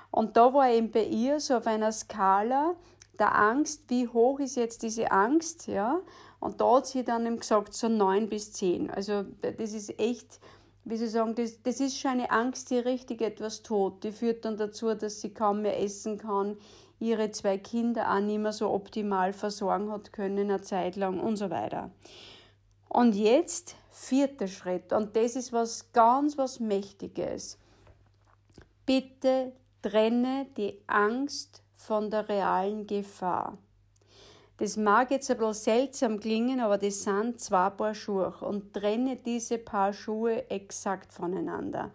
Und 0.09 0.37
da 0.37 0.53
war 0.53 0.69
eben 0.69 0.91
bei 0.91 1.03
ihr 1.03 1.41
so 1.41 1.57
auf 1.57 1.67
einer 1.67 1.91
Skala 1.91 2.75
der 3.19 3.35
Angst, 3.35 3.83
wie 3.89 4.07
hoch 4.07 4.39
ist 4.39 4.55
jetzt 4.55 4.83
diese 4.83 5.11
Angst, 5.11 5.67
ja? 5.67 5.99
Und 6.43 6.59
da 6.59 6.75
hat 6.75 6.87
sie 6.87 7.05
dann 7.05 7.25
eben 7.25 7.39
gesagt, 7.39 7.73
so 7.73 7.87
neun 7.87 8.27
bis 8.27 8.51
zehn. 8.51 8.89
Also 8.89 9.23
das 9.41 9.71
ist 9.71 9.97
echt, 9.97 10.41
wie 10.83 10.97
Sie 10.97 11.07
sagen, 11.07 11.35
das, 11.35 11.63
das 11.63 11.79
ist 11.79 11.97
schon 11.97 12.11
eine 12.11 12.31
Angst, 12.31 12.69
die 12.69 12.79
richtig 12.79 13.21
etwas 13.21 13.63
tut. 13.63 14.03
Die 14.03 14.11
führt 14.11 14.43
dann 14.43 14.57
dazu, 14.57 14.93
dass 14.93 15.21
sie 15.21 15.33
kaum 15.33 15.61
mehr 15.61 15.81
essen 15.81 16.17
kann, 16.17 16.57
ihre 16.99 17.31
zwei 17.31 17.57
Kinder 17.57 18.13
auch 18.13 18.19
nicht 18.19 18.39
mehr 18.39 18.51
so 18.51 18.69
optimal 18.71 19.31
versorgen 19.31 19.89
hat 19.89 20.11
können, 20.11 20.49
eine 20.51 20.61
Zeit 20.61 20.97
lang 20.97 21.21
und 21.21 21.37
so 21.37 21.49
weiter. 21.49 21.91
Und 22.89 23.15
jetzt 23.15 23.77
vierter 23.89 24.49
Schritt, 24.49 24.91
und 24.91 25.15
das 25.15 25.37
ist 25.37 25.53
was 25.53 25.93
ganz 25.93 26.37
was 26.37 26.59
Mächtiges. 26.59 27.57
Bitte 28.85 29.53
trenne 29.81 30.47
die 30.57 30.77
Angst 30.87 31.63
von 31.77 32.09
der 32.09 32.27
realen 32.27 32.85
Gefahr. 32.85 33.57
Das 34.57 34.77
mag 34.77 35.09
jetzt 35.11 35.31
ein 35.31 35.37
bisschen 35.37 35.53
seltsam 35.53 36.19
klingen, 36.19 36.59
aber 36.59 36.77
das 36.77 37.03
sind 37.03 37.39
zwei 37.39 37.69
Paar 37.71 37.95
Schuhe 37.95 38.33
und 38.41 38.73
trenne 38.73 39.15
diese 39.15 39.57
Paar 39.57 39.93
Schuhe 39.93 40.49
exakt 40.49 41.11
voneinander. 41.11 41.91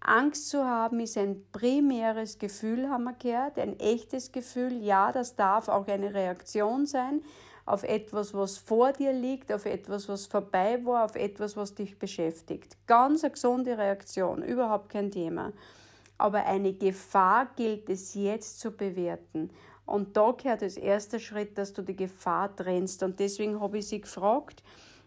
Angst 0.00 0.48
zu 0.48 0.64
haben 0.64 0.98
ist 1.00 1.16
ein 1.18 1.44
primäres 1.52 2.38
Gefühl, 2.38 2.88
haben 2.88 3.04
wir 3.04 3.12
gehört, 3.12 3.58
ein 3.58 3.78
echtes 3.78 4.32
Gefühl. 4.32 4.82
Ja, 4.82 5.12
das 5.12 5.36
darf 5.36 5.68
auch 5.68 5.86
eine 5.86 6.12
Reaktion 6.12 6.86
sein 6.86 7.22
auf 7.66 7.84
etwas, 7.84 8.34
was 8.34 8.58
vor 8.58 8.92
dir 8.92 9.12
liegt, 9.12 9.52
auf 9.52 9.64
etwas, 9.64 10.08
was 10.08 10.26
vorbei 10.26 10.84
war, 10.84 11.04
auf 11.04 11.14
etwas, 11.14 11.56
was 11.56 11.74
dich 11.74 11.98
beschäftigt. 11.98 12.76
Ganz 12.86 13.22
eine 13.22 13.32
gesunde 13.32 13.78
Reaktion, 13.78 14.42
überhaupt 14.42 14.88
kein 14.88 15.10
Thema. 15.10 15.52
Aber 16.18 16.44
eine 16.46 16.72
Gefahr 16.72 17.48
gilt 17.54 17.88
es 17.88 18.14
jetzt 18.14 18.58
zu 18.58 18.72
bewerten. 18.72 19.50
Und 19.90 20.16
da 20.16 20.30
gehört 20.30 20.62
als 20.62 20.76
erster 20.76 21.18
Schritt, 21.18 21.58
dass 21.58 21.72
du 21.72 21.82
die 21.82 21.96
Gefahr 21.96 22.54
trennst. 22.54 23.02
Und 23.02 23.18
deswegen 23.18 23.60
habe 23.60 23.78
ich 23.78 23.88
sie 23.88 24.00
gefragt, 24.00 24.62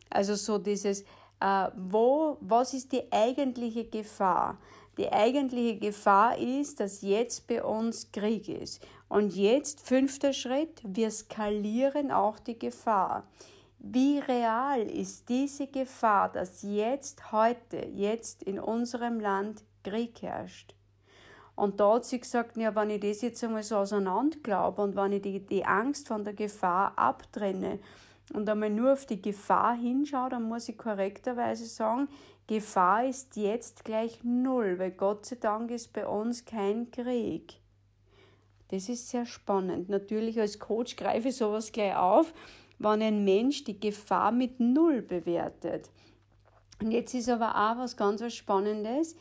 also 0.09 0.35
so 0.35 0.57
dieses, 0.57 1.03
äh, 1.39 1.69
wo, 1.75 2.37
was 2.41 2.73
ist 2.73 2.91
die 2.91 3.09
eigentliche 3.11 3.85
Gefahr? 3.85 4.57
Die 4.97 5.09
eigentliche 5.09 5.79
Gefahr 5.79 6.37
ist, 6.37 6.81
dass 6.81 7.01
jetzt 7.01 7.47
bei 7.47 7.63
uns 7.63 8.11
Krieg 8.11 8.49
ist. 8.49 8.85
Und 9.07 9.33
jetzt, 9.35 9.79
fünfter 9.79 10.33
Schritt, 10.33 10.81
wir 10.85 11.09
skalieren 11.11 12.11
auch 12.11 12.37
die 12.39 12.59
Gefahr. 12.59 13.27
Wie 13.79 14.19
real 14.19 14.81
ist 14.81 15.29
diese 15.29 15.67
Gefahr, 15.67 16.29
dass 16.29 16.61
jetzt, 16.61 17.31
heute, 17.31 17.87
jetzt 17.93 18.43
in 18.43 18.59
unserem 18.59 19.21
Land 19.21 19.63
Krieg 19.83 20.21
herrscht? 20.21 20.75
Und 21.55 21.79
da 21.79 21.95
hat 21.95 22.05
sie 22.05 22.19
gesagt, 22.19 22.57
ja, 22.57 22.75
wenn 22.75 22.89
ich 22.89 23.01
das 23.01 23.21
jetzt 23.21 23.43
einmal 23.43 23.63
so 23.63 23.77
auseinander 23.77 24.37
glaube 24.41 24.81
und 24.81 24.95
wenn 24.95 25.11
ich 25.11 25.21
die, 25.21 25.39
die 25.39 25.65
Angst 25.65 26.07
von 26.07 26.23
der 26.23 26.33
Gefahr 26.33 26.93
abtrenne, 26.97 27.79
und 28.31 28.49
einmal 28.49 28.69
nur 28.69 28.93
auf 28.93 29.05
die 29.05 29.21
Gefahr 29.21 29.75
hinschaue, 29.75 30.29
dann 30.29 30.43
muss 30.43 30.69
ich 30.69 30.77
korrekterweise 30.77 31.65
sagen, 31.65 32.07
Gefahr 32.47 33.05
ist 33.05 33.35
jetzt 33.35 33.85
gleich 33.85 34.23
null, 34.23 34.79
weil 34.79 34.91
Gott 34.91 35.25
sei 35.25 35.37
Dank 35.37 35.71
ist 35.71 35.93
bei 35.93 36.07
uns 36.07 36.45
kein 36.45 36.91
Krieg. 36.91 37.59
Das 38.69 38.89
ist 38.89 39.09
sehr 39.09 39.25
spannend. 39.25 39.89
Natürlich 39.89 40.39
als 40.39 40.59
Coach 40.59 40.95
greife 40.95 41.29
ich 41.29 41.37
sowas 41.37 41.71
gleich 41.71 41.95
auf, 41.95 42.33
wenn 42.79 43.01
ein 43.01 43.23
Mensch 43.23 43.63
die 43.63 43.79
Gefahr 43.79 44.31
mit 44.31 44.59
null 44.59 45.01
bewertet. 45.01 45.89
Und 46.81 46.91
jetzt 46.91 47.13
ist 47.13 47.29
aber 47.29 47.51
auch 47.51 47.77
was 47.77 47.95
ganz 47.95 48.21
was 48.21 48.33
Spannendes. 48.33 49.15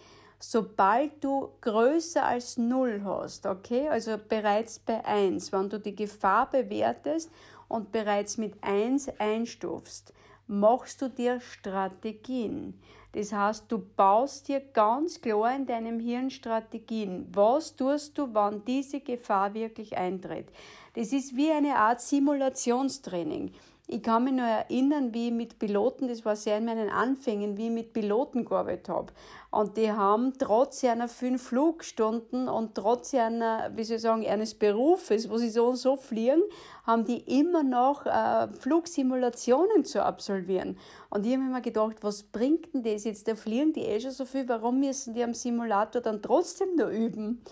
Sobald 0.44 1.22
du 1.22 1.50
größer 1.60 2.26
als 2.26 2.58
null 2.58 3.02
hast, 3.04 3.46
okay, 3.46 3.88
also 3.88 4.18
bereits 4.18 4.80
bei 4.80 5.04
eins, 5.04 5.52
wenn 5.52 5.70
du 5.70 5.78
die 5.78 5.94
Gefahr 5.94 6.50
bewertest 6.50 7.30
und 7.68 7.92
bereits 7.92 8.38
mit 8.38 8.54
eins 8.60 9.08
einstufst, 9.20 10.12
machst 10.48 11.00
du 11.00 11.08
dir 11.08 11.38
Strategien. 11.40 12.76
Das 13.12 13.32
heißt, 13.32 13.70
du 13.70 13.78
baust 13.78 14.48
dir 14.48 14.58
ganz 14.58 15.20
klar 15.20 15.54
in 15.54 15.64
deinem 15.64 16.00
Hirn 16.00 16.28
Strategien. 16.28 17.28
Was 17.32 17.76
tust 17.76 18.18
du, 18.18 18.28
wann 18.32 18.64
diese 18.64 18.98
Gefahr 18.98 19.54
wirklich 19.54 19.96
eintritt? 19.96 20.48
Das 20.94 21.12
ist 21.12 21.36
wie 21.36 21.52
eine 21.52 21.76
Art 21.76 22.00
Simulationstraining. 22.00 23.52
Ich 23.92 24.02
kann 24.02 24.24
mich 24.24 24.32
nur 24.32 24.46
erinnern, 24.46 25.12
wie 25.12 25.26
ich 25.26 25.34
mit 25.34 25.58
Piloten, 25.58 26.08
das 26.08 26.24
war 26.24 26.34
sehr 26.34 26.56
in 26.56 26.64
meinen 26.64 26.88
Anfängen, 26.88 27.58
wie 27.58 27.66
ich 27.66 27.70
mit 27.70 27.92
Piloten 27.92 28.46
gearbeitet 28.46 28.88
habe. 28.88 29.12
Und 29.50 29.76
die 29.76 29.92
haben 29.92 30.32
trotz 30.38 30.82
einer 30.82 31.08
fünf 31.08 31.42
Flugstunden 31.42 32.48
und 32.48 32.74
trotz 32.74 33.12
einer, 33.12 33.70
wie 33.76 33.84
soll 33.84 33.96
ich 33.96 34.02
sagen, 34.02 34.26
eines 34.26 34.54
Berufes, 34.54 35.28
wo 35.28 35.36
sie 35.36 35.50
so 35.50 35.66
und 35.66 35.76
so 35.76 35.96
fliegen, 35.96 36.42
haben 36.86 37.04
die 37.04 37.18
immer 37.38 37.62
noch 37.62 38.06
äh, 38.06 38.48
Flugsimulationen 38.60 39.84
zu 39.84 40.02
absolvieren. 40.02 40.78
Und 41.10 41.26
ich 41.26 41.34
habe 41.34 41.44
mir 41.44 41.60
gedacht, 41.60 41.96
was 42.00 42.22
bringt 42.22 42.72
denn 42.72 42.82
das 42.82 43.04
jetzt? 43.04 43.28
Da 43.28 43.34
fliegen 43.34 43.74
die 43.74 43.82
eh 43.82 44.00
schon 44.00 44.12
so 44.12 44.24
viel, 44.24 44.48
warum 44.48 44.80
müssen 44.80 45.12
die 45.12 45.22
am 45.22 45.34
Simulator 45.34 46.00
dann 46.00 46.22
trotzdem 46.22 46.76
nur 46.76 46.88
üben? 46.88 47.42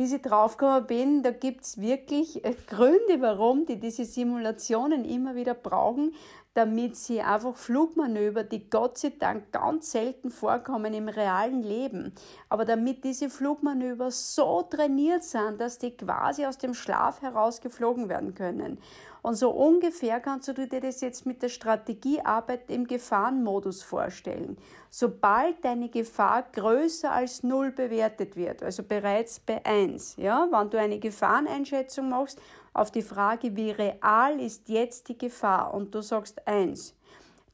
Bis 0.00 0.14
ich 0.14 0.22
draufgekommen 0.22 0.86
bin, 0.86 1.22
da 1.22 1.30
gibt's 1.30 1.78
wirklich 1.78 2.42
äh, 2.42 2.54
Gründe, 2.66 3.20
warum 3.20 3.66
die 3.66 3.78
diese 3.78 4.06
Simulationen 4.06 5.04
immer 5.04 5.34
wieder 5.34 5.52
brauchen, 5.52 6.14
damit 6.54 6.96
sie 6.96 7.20
einfach 7.20 7.54
Flugmanöver, 7.54 8.42
die 8.42 8.70
Gott 8.70 8.96
sei 8.96 9.12
Dank 9.18 9.52
ganz 9.52 9.92
selten 9.92 10.30
vorkommen 10.30 10.94
im 10.94 11.10
realen 11.10 11.62
Leben, 11.62 12.14
aber 12.48 12.64
damit 12.64 13.04
diese 13.04 13.28
Flugmanöver 13.28 14.10
so 14.10 14.62
trainiert 14.62 15.22
sind, 15.22 15.60
dass 15.60 15.76
die 15.76 15.90
quasi 15.90 16.46
aus 16.46 16.56
dem 16.56 16.72
Schlaf 16.72 17.20
herausgeflogen 17.20 18.08
werden 18.08 18.34
können. 18.34 18.78
Und 19.22 19.34
so 19.34 19.50
ungefähr 19.50 20.20
kannst 20.20 20.48
du 20.48 20.52
dir 20.54 20.80
das 20.80 21.00
jetzt 21.00 21.26
mit 21.26 21.42
der 21.42 21.48
Strategiearbeit 21.48 22.70
im 22.70 22.86
Gefahrenmodus 22.86 23.82
vorstellen. 23.82 24.56
Sobald 24.88 25.64
deine 25.64 25.88
Gefahr 25.88 26.44
größer 26.52 27.12
als 27.12 27.42
null 27.42 27.70
bewertet 27.70 28.36
wird, 28.36 28.62
also 28.62 28.82
bereits 28.82 29.40
bei 29.40 29.64
eins, 29.64 30.16
ja, 30.16 30.48
wenn 30.50 30.70
du 30.70 30.78
eine 30.78 30.98
Gefahreneinschätzung 30.98 32.08
machst, 32.08 32.40
auf 32.72 32.90
die 32.90 33.02
Frage, 33.02 33.56
wie 33.56 33.70
real 33.70 34.40
ist 34.40 34.68
jetzt 34.68 35.08
die 35.08 35.18
Gefahr 35.18 35.74
und 35.74 35.94
du 35.94 36.00
sagst 36.00 36.46
eins, 36.46 36.94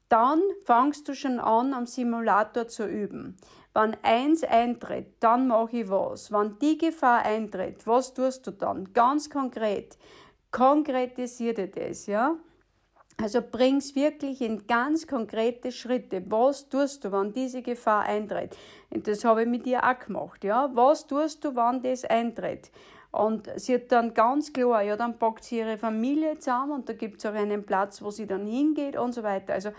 dann 0.08 0.40
fangst 0.64 1.08
du 1.08 1.14
schon 1.14 1.40
an, 1.40 1.74
am 1.74 1.86
Simulator 1.86 2.68
zu 2.68 2.86
üben. 2.86 3.36
Wenn 3.74 3.96
eins 4.02 4.44
eintritt, 4.44 5.14
dann 5.20 5.48
mache 5.48 5.78
ich 5.78 5.90
was. 5.90 6.30
Wenn 6.30 6.58
die 6.60 6.78
Gefahr 6.78 7.24
eintritt, 7.24 7.86
was 7.86 8.14
tust 8.14 8.46
du 8.46 8.52
dann? 8.52 8.92
Ganz 8.94 9.28
konkret 9.28 9.98
konkretisiere 10.56 11.68
das, 11.68 12.06
ja. 12.06 12.34
Also 13.18 13.40
bring's 13.42 13.94
wirklich 13.94 14.40
in 14.40 14.66
ganz 14.66 15.06
konkrete 15.06 15.70
Schritte. 15.70 16.22
Was 16.30 16.68
tust 16.68 17.04
du, 17.04 17.12
wenn 17.12 17.32
diese 17.32 17.60
Gefahr 17.60 18.04
eintritt? 18.04 18.56
Und 18.90 19.06
das 19.06 19.24
habe 19.24 19.42
ich 19.42 19.48
mit 19.48 19.66
dir 19.66 19.84
auch 19.84 19.98
gemacht, 19.98 20.44
ja. 20.44 20.70
Was 20.72 21.06
tust 21.06 21.44
du, 21.44 21.54
wenn 21.54 21.82
das 21.82 22.06
eintritt? 22.06 22.70
Und 23.12 23.50
sie 23.56 23.74
hat 23.74 23.92
dann 23.92 24.14
ganz 24.14 24.52
klar, 24.52 24.82
ja, 24.82 24.96
dann 24.96 25.18
packt 25.18 25.44
sie 25.44 25.58
ihre 25.58 25.76
Familie 25.76 26.38
zusammen 26.38 26.72
und 26.72 26.88
da 26.88 26.94
gibt's 26.94 27.26
auch 27.26 27.34
einen 27.34 27.64
Platz, 27.64 28.02
wo 28.02 28.10
sie 28.10 28.26
dann 28.26 28.46
hingeht 28.46 28.96
und 28.96 29.12
so 29.12 29.22
weiter. 29.22 29.52
Also 29.52 29.70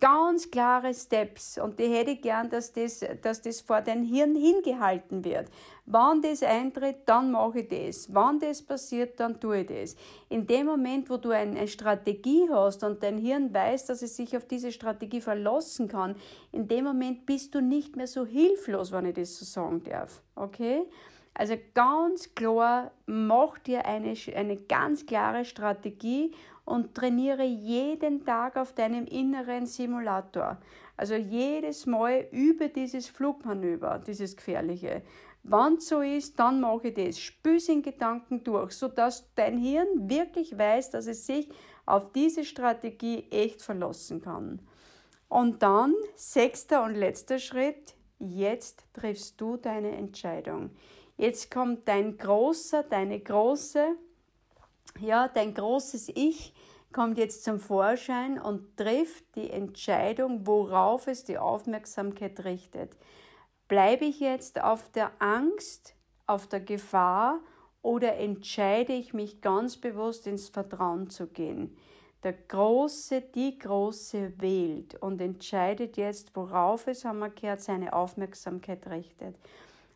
ganz 0.00 0.50
klare 0.50 0.92
Steps 0.92 1.58
und 1.58 1.78
die 1.78 1.88
hätte 1.88 2.12
ich 2.12 2.22
gern, 2.22 2.50
dass 2.50 2.72
das, 2.72 3.04
dass 3.22 3.42
das 3.42 3.60
vor 3.60 3.80
dein 3.80 4.02
Hirn 4.02 4.34
hingehalten 4.34 5.24
wird. 5.24 5.48
Wann 5.86 6.22
das 6.22 6.42
eintritt, 6.42 6.98
dann 7.06 7.30
mache 7.30 7.60
ich 7.60 7.68
das. 7.68 8.12
Wann 8.14 8.38
das 8.38 8.62
passiert, 8.62 9.18
dann 9.20 9.40
tue 9.40 9.60
ich 9.60 9.66
das. 9.66 9.96
In 10.28 10.46
dem 10.46 10.66
Moment, 10.66 11.10
wo 11.10 11.16
du 11.16 11.30
eine 11.30 11.68
Strategie 11.68 12.48
hast 12.50 12.84
und 12.84 13.02
dein 13.02 13.18
Hirn 13.18 13.52
weiß, 13.52 13.86
dass 13.86 14.02
es 14.02 14.16
sich 14.16 14.36
auf 14.36 14.46
diese 14.46 14.72
Strategie 14.72 15.20
verlassen 15.20 15.88
kann, 15.88 16.16
in 16.52 16.68
dem 16.68 16.84
Moment 16.84 17.26
bist 17.26 17.54
du 17.54 17.60
nicht 17.60 17.96
mehr 17.96 18.06
so 18.06 18.24
hilflos, 18.24 18.92
wenn 18.92 19.06
ich 19.06 19.14
das 19.14 19.36
so 19.36 19.44
sagen 19.44 19.82
darf. 19.84 20.22
Okay? 20.34 20.84
Also 21.34 21.54
ganz 21.74 22.34
klar, 22.34 22.92
mach 23.06 23.58
dir 23.58 23.84
eine, 23.86 24.14
eine 24.36 24.56
ganz 24.56 25.04
klare 25.04 25.44
Strategie 25.44 26.32
und 26.64 26.94
trainiere 26.94 27.44
jeden 27.44 28.24
Tag 28.24 28.56
auf 28.56 28.72
deinem 28.72 29.06
inneren 29.06 29.66
Simulator. 29.66 30.58
Also 30.96 31.14
jedes 31.14 31.86
Mal 31.86 32.26
übe 32.30 32.68
dieses 32.68 33.08
Flugmanöver, 33.08 34.02
dieses 34.06 34.36
gefährliche. 34.36 35.02
Wann 35.42 35.78
so 35.78 36.00
ist, 36.00 36.38
dann 36.38 36.60
mache 36.60 36.88
ich 36.88 36.94
das. 36.94 37.18
Spüß 37.18 37.68
in 37.68 37.82
Gedanken 37.82 38.42
durch, 38.44 38.72
sodass 38.72 39.28
dein 39.34 39.58
Hirn 39.58 40.08
wirklich 40.08 40.56
weiß, 40.56 40.90
dass 40.90 41.06
es 41.06 41.26
sich 41.26 41.48
auf 41.84 42.12
diese 42.12 42.44
Strategie 42.44 43.26
echt 43.30 43.60
verlassen 43.60 44.22
kann. 44.22 44.60
Und 45.28 45.62
dann, 45.62 45.94
sechster 46.14 46.82
und 46.84 46.94
letzter 46.94 47.38
Schritt, 47.38 47.94
jetzt 48.18 48.84
triffst 48.94 49.38
du 49.38 49.58
deine 49.58 49.90
Entscheidung. 49.92 50.70
Jetzt 51.18 51.50
kommt 51.50 51.86
dein 51.88 52.16
großer, 52.16 52.82
deine 52.84 53.20
große, 53.20 53.96
ja, 55.00 55.28
dein 55.28 55.52
großes 55.52 56.08
Ich 56.14 56.53
kommt 56.94 57.18
jetzt 57.18 57.44
zum 57.44 57.58
Vorschein 57.58 58.40
und 58.40 58.76
trifft 58.76 59.24
die 59.34 59.50
Entscheidung, 59.50 60.46
worauf 60.46 61.08
es 61.08 61.24
die 61.24 61.36
Aufmerksamkeit 61.36 62.44
richtet. 62.44 62.96
Bleibe 63.66 64.04
ich 64.04 64.20
jetzt 64.20 64.62
auf 64.62 64.90
der 64.92 65.10
Angst, 65.18 65.96
auf 66.26 66.46
der 66.46 66.60
Gefahr 66.60 67.40
oder 67.82 68.16
entscheide 68.16 68.92
ich 68.92 69.12
mich 69.12 69.40
ganz 69.40 69.76
bewusst 69.76 70.26
ins 70.28 70.48
Vertrauen 70.48 71.10
zu 71.10 71.26
gehen? 71.26 71.76
Der 72.22 72.32
Große, 72.32 73.20
die 73.20 73.58
Große 73.58 74.32
wählt 74.38 74.94
und 75.02 75.20
entscheidet 75.20 75.96
jetzt, 75.96 76.34
worauf 76.36 76.86
es, 76.86 77.04
haben 77.04 77.18
wir 77.18 77.28
gehört, 77.28 77.60
seine 77.60 77.92
Aufmerksamkeit 77.92 78.86
richtet. 78.86 79.36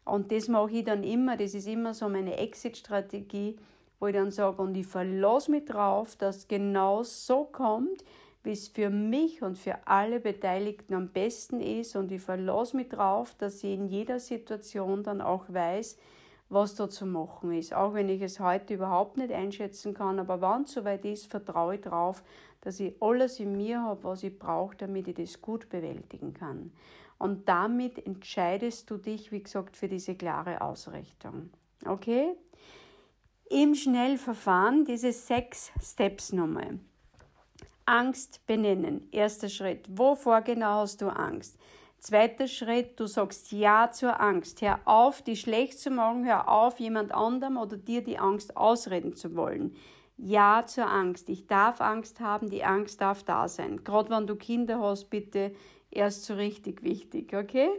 Und 0.04 0.32
das 0.32 0.48
mache 0.48 0.72
ich 0.72 0.84
dann 0.84 1.04
immer, 1.04 1.36
das 1.36 1.54
ist 1.54 1.68
immer 1.68 1.94
so 1.94 2.08
meine 2.08 2.36
Exit-Strategie 2.36 3.56
wo 3.98 4.06
ich 4.06 4.14
dann 4.14 4.30
sage, 4.30 4.62
und 4.62 4.76
ich 4.76 4.86
verlasse 4.86 5.50
mich 5.50 5.64
drauf, 5.64 6.16
dass 6.16 6.48
genau 6.48 7.02
so 7.02 7.44
kommt, 7.44 8.04
wie 8.44 8.52
es 8.52 8.68
für 8.68 8.90
mich 8.90 9.42
und 9.42 9.58
für 9.58 9.86
alle 9.86 10.20
Beteiligten 10.20 10.94
am 10.94 11.08
besten 11.08 11.60
ist. 11.60 11.96
Und 11.96 12.12
ich 12.12 12.22
verlasse 12.22 12.76
mich 12.76 12.88
drauf, 12.88 13.34
dass 13.38 13.62
ich 13.64 13.74
in 13.74 13.88
jeder 13.88 14.20
Situation 14.20 15.02
dann 15.02 15.20
auch 15.20 15.44
weiß, 15.48 15.98
was 16.48 16.74
da 16.74 16.88
zu 16.88 17.04
machen 17.04 17.52
ist. 17.52 17.74
Auch 17.74 17.94
wenn 17.94 18.08
ich 18.08 18.22
es 18.22 18.40
heute 18.40 18.74
überhaupt 18.74 19.16
nicht 19.18 19.32
einschätzen 19.32 19.92
kann, 19.92 20.18
aber 20.18 20.40
wann 20.40 20.62
es 20.62 20.72
soweit 20.72 21.04
ist, 21.04 21.30
vertraue 21.30 21.74
ich 21.74 21.80
darauf, 21.82 22.22
dass 22.60 22.80
ich 22.80 22.94
alles 23.00 23.38
in 23.38 23.56
mir 23.56 23.82
habe, 23.82 24.04
was 24.04 24.22
ich 24.22 24.38
brauche, 24.38 24.76
damit 24.76 25.08
ich 25.08 25.16
das 25.16 25.40
gut 25.40 25.68
bewältigen 25.68 26.32
kann. 26.32 26.72
Und 27.18 27.48
damit 27.48 28.04
entscheidest 28.06 28.90
du 28.90 28.96
dich, 28.96 29.32
wie 29.32 29.42
gesagt, 29.42 29.76
für 29.76 29.88
diese 29.88 30.14
klare 30.14 30.60
Ausrichtung. 30.60 31.50
Okay? 31.84 32.34
Im 33.50 33.74
Schnellverfahren 33.74 34.84
diese 34.84 35.12
sechs 35.12 35.70
Steps 35.82 36.32
nochmal. 36.32 36.78
Angst 37.86 38.46
benennen. 38.46 39.08
Erster 39.12 39.48
Schritt. 39.48 39.86
Wovor 39.88 40.42
genau 40.42 40.80
hast 40.80 41.00
du 41.00 41.08
Angst? 41.08 41.58
Zweiter 41.98 42.46
Schritt, 42.46 43.00
du 43.00 43.06
sagst 43.06 43.50
Ja 43.50 43.90
zur 43.90 44.20
Angst. 44.20 44.60
Hör 44.60 44.78
auf, 44.84 45.22
die 45.22 45.36
schlecht 45.36 45.78
zu 45.78 45.90
machen. 45.90 46.24
Hör 46.26 46.48
auf, 46.48 46.78
jemand 46.78 47.12
anderem 47.12 47.56
oder 47.56 47.76
dir 47.76 48.04
die 48.04 48.18
Angst 48.18 48.56
ausreden 48.56 49.14
zu 49.14 49.34
wollen. 49.34 49.74
Ja 50.18 50.64
zur 50.66 50.86
Angst. 50.86 51.28
Ich 51.30 51.46
darf 51.46 51.80
Angst 51.80 52.20
haben, 52.20 52.50
die 52.50 52.62
Angst 52.62 53.00
darf 53.00 53.22
da 53.22 53.48
sein. 53.48 53.82
Gerade 53.84 54.10
wenn 54.10 54.26
du 54.26 54.36
Kinder 54.36 54.80
hast, 54.80 55.08
bitte 55.08 55.54
erst 55.90 56.24
so 56.24 56.34
richtig 56.34 56.82
wichtig, 56.82 57.34
okay? 57.34 57.70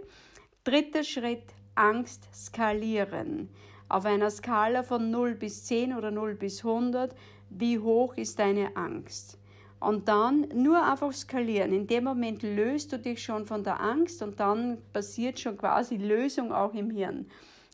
Dritter 0.64 1.04
Schritt, 1.04 1.54
Angst 1.76 2.28
skalieren. 2.34 3.50
Auf 3.90 4.06
einer 4.06 4.30
Skala 4.30 4.84
von 4.84 5.10
0 5.10 5.34
bis 5.34 5.66
10 5.66 5.96
oder 5.96 6.12
0 6.12 6.36
bis 6.36 6.64
100, 6.64 7.16
wie 7.50 7.80
hoch 7.80 8.16
ist 8.16 8.38
deine 8.38 8.76
Angst? 8.78 9.40
Und 9.80 10.08
dann 10.08 10.48
nur 10.54 10.84
einfach 10.86 11.12
skalieren. 11.12 11.74
In 11.74 11.88
dem 11.88 12.04
Moment 12.04 12.44
löst 12.44 12.94
du 12.94 13.00
dich 13.00 13.24
schon 13.24 13.48
von 13.48 13.64
der 13.64 13.80
Angst 13.80 14.22
und 14.22 14.40
dann 14.40 14.78
passiert 14.94 15.40
schon 15.40 15.58
quasi 15.58 15.98
Lösung 15.98 16.52
auch 16.52 16.76
im 16.76 16.92
Hirn. 16.92 17.26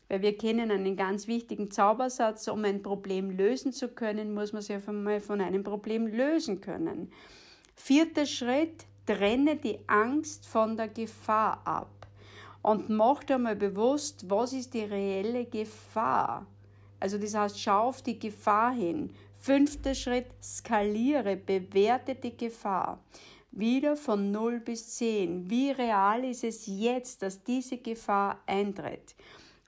Weil 0.07 0.21
wir 0.21 0.37
kennen 0.37 0.71
einen 0.71 0.95
ganz 0.95 1.27
wichtigen 1.27 1.69
Zaubersatz, 1.69 2.47
um 2.47 2.63
ein 2.63 2.81
Problem 2.81 3.31
lösen 3.35 3.73
zu 3.73 3.89
können, 3.89 4.33
muss 4.33 4.53
man 4.53 4.61
sich 4.61 4.77
einmal 4.87 5.19
von 5.19 5.41
einem 5.41 5.63
Problem 5.63 6.07
lösen 6.07 6.61
können. 6.61 7.11
Vierter 7.75 8.25
Schritt, 8.25 8.85
trenne 9.05 9.57
die 9.57 9.79
Angst 9.87 10.47
von 10.47 10.77
der 10.77 10.87
Gefahr 10.87 11.61
ab 11.65 12.04
und 12.65 12.89
mach 12.89 13.23
dir 13.23 13.37
mal 13.37 13.55
bewusst, 13.55 14.27
was 14.27 14.51
ist 14.51 14.73
die 14.73 14.85
reelle 14.85 15.45
Gefahr. 15.45 16.47
Also 16.99 17.19
das 17.19 17.35
heißt, 17.35 17.61
schau 17.61 17.89
auf 17.89 18.01
die 18.01 18.17
Gefahr 18.17 18.73
hin. 18.73 19.11
Fünfter 19.37 19.93
Schritt, 19.93 20.25
skaliere, 20.41 21.35
bewerte 21.35 22.15
die 22.15 22.35
Gefahr. 22.35 22.99
Wieder 23.51 23.95
von 23.95 24.31
0 24.31 24.61
bis 24.61 24.95
10. 24.95 25.47
Wie 25.47 25.69
real 25.69 26.23
ist 26.25 26.43
es 26.43 26.65
jetzt, 26.65 27.21
dass 27.21 27.43
diese 27.43 27.77
Gefahr 27.77 28.39
eintritt? 28.47 29.13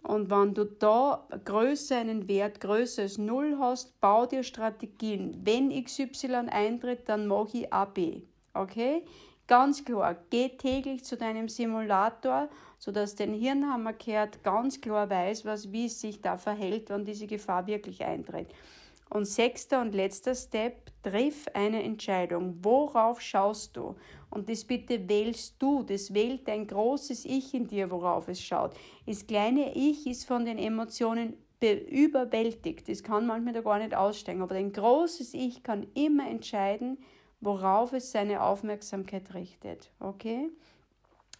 Und 0.01 0.31
wenn 0.31 0.55
du 0.55 0.65
da 0.65 1.27
größer 1.45 1.97
einen 1.97 2.27
Wert 2.27 2.59
größer 2.59 3.03
als 3.03 3.19
0 3.19 3.57
hast, 3.59 4.01
bau 4.01 4.25
dir 4.25 4.41
Strategien. 4.41 5.39
Wenn 5.43 5.69
XY 5.83 6.47
eintritt, 6.49 7.07
dann 7.07 7.27
mache 7.27 7.59
ich 7.59 7.71
AB. 7.71 8.23
Okay? 8.55 9.03
Ganz 9.47 9.85
klar, 9.85 10.17
geh 10.29 10.49
täglich 10.49 11.05
zu 11.05 11.15
deinem 11.15 11.47
Simulator, 11.47 12.49
sodass 12.79 13.15
dein 13.15 13.33
Hirnhammerkehrt 13.33 14.43
ganz 14.43 14.81
klar 14.81 15.09
weiß, 15.09 15.45
was, 15.45 15.71
wie 15.71 15.85
es 15.85 16.01
sich 16.01 16.21
da 16.21 16.37
verhält, 16.37 16.89
wenn 16.89 17.05
diese 17.05 17.27
Gefahr 17.27 17.65
wirklich 17.65 18.03
eintritt. 18.03 18.49
Und 19.09 19.25
sechster 19.25 19.79
und 19.79 19.95
letzter 19.95 20.35
Step, 20.35 20.91
triff 21.01 21.45
eine 21.53 21.81
Entscheidung. 21.81 22.57
Worauf 22.61 23.21
schaust 23.21 23.77
du? 23.77 23.95
Und 24.29 24.49
das 24.49 24.65
bitte 24.65 25.07
wählst 25.07 25.55
du. 25.59 25.83
Das 25.83 26.13
wählt 26.13 26.45
dein 26.49 26.67
großes 26.67 27.23
Ich 27.23 27.53
in 27.53 27.67
dir, 27.67 27.89
worauf 27.89 28.27
es 28.27 28.41
schaut. 28.41 28.73
Das 29.05 29.25
kleine 29.25 29.73
Ich 29.75 30.05
ist 30.07 30.25
von 30.25 30.43
den 30.43 30.57
Emotionen 30.57 31.37
überwältigt. 31.61 32.89
Das 32.89 33.01
kann 33.01 33.25
manchmal 33.25 33.53
da 33.53 33.61
gar 33.61 33.79
nicht 33.79 33.95
aussteigen. 33.95 34.41
Aber 34.41 34.55
dein 34.55 34.73
großes 34.73 35.33
Ich 35.33 35.63
kann 35.63 35.87
immer 35.93 36.29
entscheiden, 36.29 36.97
worauf 37.41 37.93
es 37.93 38.11
seine 38.11 38.41
Aufmerksamkeit 38.41 39.33
richtet. 39.33 39.91
Okay? 39.99 40.49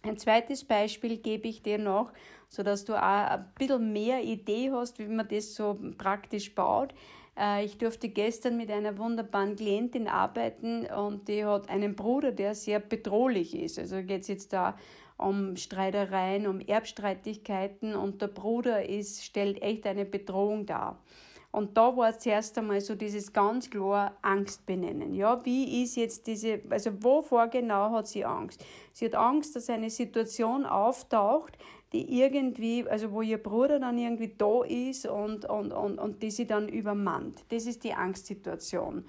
Ein 0.02 0.16
zweites 0.16 0.64
Beispiel 0.64 1.18
gebe 1.18 1.48
ich 1.48 1.62
dir 1.62 1.78
noch, 1.78 2.12
sodass 2.48 2.84
du 2.84 2.94
auch 2.94 3.02
ein 3.02 3.52
bisschen 3.58 3.92
mehr 3.92 4.22
Idee 4.22 4.70
hast, 4.72 4.98
wie 4.98 5.06
man 5.06 5.26
das 5.28 5.54
so 5.54 5.78
praktisch 5.96 6.54
baut. 6.54 6.94
Äh, 7.38 7.64
ich 7.64 7.78
durfte 7.78 8.08
gestern 8.08 8.56
mit 8.56 8.70
einer 8.70 8.96
wunderbaren 8.96 9.56
Klientin 9.56 10.08
arbeiten 10.08 10.86
und 10.86 11.28
die 11.28 11.44
hat 11.44 11.68
einen 11.68 11.96
Bruder, 11.96 12.32
der 12.32 12.54
sehr 12.54 12.80
bedrohlich 12.80 13.56
ist. 13.56 13.78
Also 13.78 14.02
geht 14.02 14.22
es 14.22 14.28
jetzt 14.28 14.52
da 14.52 14.76
um 15.16 15.56
Streitereien, 15.56 16.46
um 16.46 16.60
Erbstreitigkeiten 16.60 17.96
und 17.96 18.22
der 18.22 18.28
Bruder 18.28 18.88
ist, 18.88 19.24
stellt 19.24 19.60
echt 19.62 19.84
eine 19.86 20.04
Bedrohung 20.04 20.64
dar. 20.64 21.02
Und 21.50 21.76
da 21.76 21.96
war 21.96 22.18
zuerst 22.18 22.58
einmal 22.58 22.80
so 22.80 22.94
dieses 22.94 23.32
ganz 23.32 23.70
klar 23.70 24.16
Angst 24.20 24.66
benennen. 24.66 25.14
Ja, 25.14 25.44
wie 25.44 25.82
ist 25.82 25.96
jetzt 25.96 26.26
diese, 26.26 26.60
also 26.68 27.02
wovor 27.02 27.48
genau 27.48 27.90
hat 27.90 28.06
sie 28.06 28.24
Angst? 28.24 28.64
Sie 28.92 29.06
hat 29.06 29.14
Angst, 29.14 29.56
dass 29.56 29.70
eine 29.70 29.88
Situation 29.88 30.66
auftaucht, 30.66 31.56
die 31.92 32.20
irgendwie, 32.20 32.86
also 32.86 33.12
wo 33.12 33.22
ihr 33.22 33.42
Bruder 33.42 33.80
dann 33.80 33.96
irgendwie 33.96 34.34
da 34.36 34.62
ist 34.62 35.06
und, 35.06 35.46
und, 35.46 35.72
und, 35.72 35.98
und 35.98 36.22
die 36.22 36.30
sie 36.30 36.46
dann 36.46 36.68
übermannt. 36.68 37.44
Das 37.48 37.64
ist 37.64 37.82
die 37.82 37.94
Angstsituation. 37.94 39.06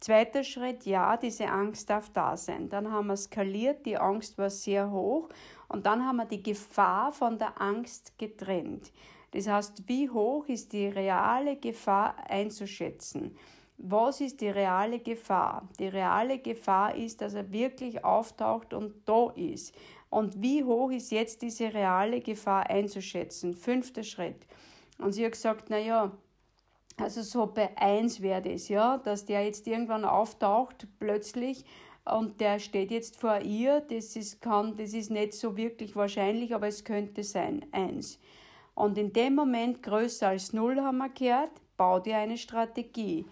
Zweiter 0.00 0.44
Schritt, 0.44 0.86
ja, 0.86 1.16
diese 1.16 1.48
Angst 1.48 1.90
darf 1.90 2.08
da 2.10 2.36
sein. 2.36 2.70
Dann 2.70 2.90
haben 2.90 3.08
wir 3.08 3.16
skaliert, 3.16 3.84
die 3.84 3.98
Angst 3.98 4.38
war 4.38 4.48
sehr 4.48 4.90
hoch 4.90 5.28
und 5.68 5.84
dann 5.84 6.06
haben 6.06 6.16
wir 6.16 6.24
die 6.24 6.42
Gefahr 6.42 7.12
von 7.12 7.36
der 7.36 7.60
Angst 7.60 8.16
getrennt. 8.16 8.92
Das 9.32 9.46
heißt, 9.46 9.88
wie 9.88 10.10
hoch 10.10 10.46
ist 10.46 10.72
die 10.72 10.88
reale 10.88 11.56
Gefahr 11.56 12.16
einzuschätzen? 12.28 13.36
Was 13.78 14.20
ist 14.20 14.40
die 14.40 14.48
reale 14.48 14.98
Gefahr? 14.98 15.68
Die 15.78 15.88
reale 15.88 16.38
Gefahr 16.38 16.94
ist, 16.94 17.22
dass 17.22 17.34
er 17.34 17.50
wirklich 17.50 18.04
auftaucht 18.04 18.74
und 18.74 18.94
da 19.06 19.30
ist. 19.30 19.74
Und 20.10 20.42
wie 20.42 20.64
hoch 20.64 20.90
ist 20.90 21.12
jetzt 21.12 21.40
diese 21.40 21.72
reale 21.72 22.20
Gefahr 22.20 22.68
einzuschätzen? 22.68 23.54
Fünfter 23.54 24.02
Schritt. 24.02 24.46
Und 24.98 25.12
sie 25.12 25.24
hat 25.24 25.32
gesagt, 25.32 25.66
na 25.70 25.78
ja, 25.78 26.12
also 26.98 27.22
so 27.22 27.46
bei 27.46 27.74
eins 27.78 28.20
wäre 28.20 28.42
das, 28.42 28.68
ja, 28.68 28.98
dass 28.98 29.24
der 29.24 29.44
jetzt 29.44 29.66
irgendwann 29.66 30.04
auftaucht 30.04 30.86
plötzlich 30.98 31.64
und 32.04 32.40
der 32.40 32.58
steht 32.58 32.90
jetzt 32.90 33.16
vor 33.16 33.40
ihr, 33.40 33.80
das 33.80 34.16
ist, 34.16 34.42
kann, 34.42 34.76
das 34.76 34.92
ist 34.92 35.10
nicht 35.10 35.32
so 35.32 35.56
wirklich 35.56 35.96
wahrscheinlich, 35.96 36.54
aber 36.54 36.68
es 36.68 36.84
könnte 36.84 37.22
sein, 37.22 37.64
eins. 37.72 38.18
Und 38.80 38.96
in 38.96 39.12
dem 39.12 39.34
Moment 39.34 39.82
größer 39.82 40.28
als 40.28 40.54
null 40.54 40.80
haben 40.80 40.96
wir 40.96 41.10
gehört, 41.10 41.50
bau 41.76 42.00
dir 42.00 42.16
eine 42.16 42.38
Strategie. 42.38 43.26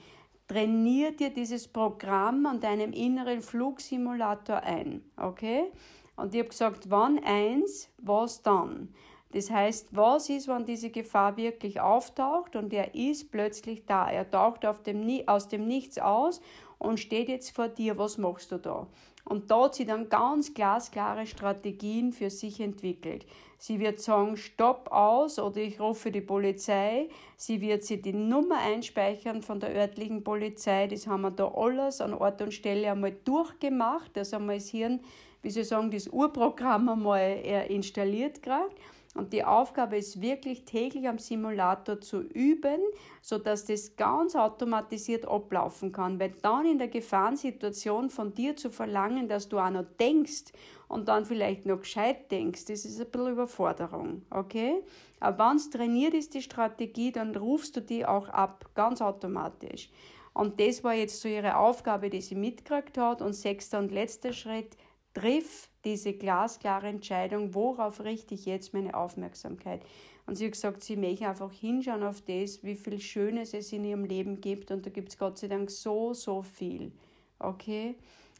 Trainier 0.47 1.13
dir 1.13 1.31
dieses 1.31 1.69
Programm 1.69 2.45
an 2.45 2.61
deinem 2.61 2.93
inneren 2.93 3.41
Flugsimulator 3.41 4.63
ein. 4.63 5.03
Okay? 5.17 5.73
Und 6.17 6.35
ich 6.35 6.41
habe 6.41 6.51
gesagt, 6.51 6.91
wann 6.91 7.19
eins, 7.25 7.89
was 7.97 8.43
dann? 8.43 8.93
Das 9.33 9.51
heißt, 9.51 9.89
was 9.93 10.29
ist, 10.29 10.49
wenn 10.49 10.67
diese 10.67 10.91
Gefahr 10.91 11.39
wirklich 11.39 11.81
auftaucht 11.81 12.55
und 12.55 12.71
er 12.75 12.95
ist 12.95 13.31
plötzlich 13.31 13.87
da? 13.87 14.11
Er 14.11 14.31
taucht 14.31 14.65
dem, 14.87 15.23
aus 15.27 15.49
dem 15.49 15.67
Nichts 15.67 15.99
aus 15.99 16.43
und 16.77 17.01
steht 17.01 17.31
jetzt 17.31 17.57
vor 17.57 17.69
dir. 17.69 17.97
Was 17.97 18.19
machst 18.19 18.53
du 18.53 18.59
da? 18.59 18.87
Und 19.25 19.51
da 19.51 19.65
hat 19.65 19.77
sie 19.77 19.87
dann 19.87 20.11
ganz 20.11 20.53
glasklare 20.53 21.27
Strategien 21.27 22.13
für 22.13 22.29
sich 22.29 22.61
entwickelt. 22.61 23.25
Sie 23.61 23.81
wird 23.81 24.01
sagen, 24.01 24.37
stopp 24.37 24.93
aus 24.93 25.41
oder 25.41 25.57
ich 25.57 25.81
rufe 25.81 26.13
die 26.13 26.21
Polizei. 26.21 27.09
Sie 27.37 27.61
wird 27.61 27.83
sich 27.83 28.01
die 28.01 28.13
Nummer 28.13 28.59
einspeichern 28.59 29.43
von 29.43 29.59
der 29.59 29.75
örtlichen 29.75 30.23
Polizei. 30.23 30.87
Das 30.87 31.09
haben 31.09 31.23
wir 31.23 31.33
da 31.33 31.53
alles 31.53 32.01
an 32.01 32.15
Ort 32.15 32.41
und 32.41 32.55
Stelle 32.55 32.91
einmal 32.91 33.17
durchgemacht. 33.25 34.13
Das 34.15 34.33
haben 34.33 34.47
wir 34.47 34.55
das 34.55 34.69
Hirn, 34.69 35.01
wie 35.43 35.51
Sie 35.51 35.65
sagen, 35.65 35.91
das 35.91 36.07
Urprogramm 36.07 36.89
einmal 36.89 37.67
installiert 37.69 38.45
gekriegt. 38.45 38.79
Und 39.15 39.33
die 39.33 39.43
Aufgabe 39.43 39.97
ist 39.97 40.21
wirklich 40.21 40.65
täglich 40.65 41.09
am 41.09 41.19
Simulator 41.19 42.01
zu 42.01 42.21
üben, 42.21 42.81
sodass 43.21 43.65
das 43.65 43.97
ganz 43.97 44.37
automatisiert 44.37 45.27
ablaufen 45.27 45.91
kann. 45.91 46.21
Weil 46.21 46.35
dann 46.43 46.67
in 46.67 46.79
der 46.79 46.87
Gefahrensituation 46.87 48.11
von 48.11 48.35
dir 48.35 48.55
zu 48.55 48.71
verlangen, 48.71 49.27
dass 49.27 49.49
du 49.49 49.59
auch 49.59 49.71
noch 49.71 49.87
denkst 49.99 50.53
und 50.89 51.09
dann 51.09 51.25
vielleicht 51.25 51.67
noch 51.67 51.81
gescheit 51.81 52.31
denkst, 52.31 52.65
das 52.67 52.85
ist 52.85 53.01
ein 53.01 53.11
bisschen 53.11 53.33
Überforderung. 53.33 54.23
Okay? 54.31 54.83
Aber 55.21 55.51
wenn 55.51 55.57
es 55.57 55.71
trainiert 55.71 56.15
ist, 56.15 56.35
die 56.35 56.43
Strategie, 56.43 57.13
dann 57.13 57.37
rufst 57.37 57.77
du 57.77 57.83
die 57.83 58.07
auch 58.07 58.29
ab, 58.29 58.71
ganz 58.75 59.03
automatisch. 59.03 59.91
Und 60.33 60.61
das 60.61 60.85
war 60.85 60.95
jetzt 60.95 61.21
so 61.21 61.29
ihre 61.29 61.57
Aufgabe, 61.57 62.11
die 62.11 62.21
sie 62.21 62.37
mitgekriegt 62.37 62.97
hat. 62.97 63.23
Und 63.23 63.33
sechster 63.35 63.79
und 63.79 63.93
letzter 63.93 64.33
Schritt, 64.33 64.77
triff 65.13 65.69
diese 65.85 66.13
glasklare 66.13 66.89
Entscheidung, 66.89 67.55
worauf 67.55 68.01
richte 68.05 68.35
ich 68.35 68.47
jetzt 68.47 68.73
meine 68.73 68.95
Aufmerksamkeit. 68.95 69.83
Und 70.27 70.37
sie 70.37 70.45
hat 70.45 70.53
gesagt, 70.53 70.85
sie 70.85 70.97
möchte 70.97 71.27
einfach 71.27 71.51
hinschauen 71.51 72.03
auf 72.03 72.21
das, 72.21 72.63
wie 72.63 72.75
viel 72.75 73.01
Schönes 73.01 73.55
es 73.55 73.73
in 73.73 73.85
ihrem 73.85 74.05
Leben 74.05 74.41
gibt. 74.41 74.71
Und 74.71 74.87
da 74.87 74.91
gibt 74.91 75.09
es 75.09 75.19
Gott 75.19 75.39
sei 75.39 75.49
Dank 75.49 75.71
so, 75.71 76.13
so 76.13 76.43
viel. 76.43 76.93
Okay? 77.39 77.97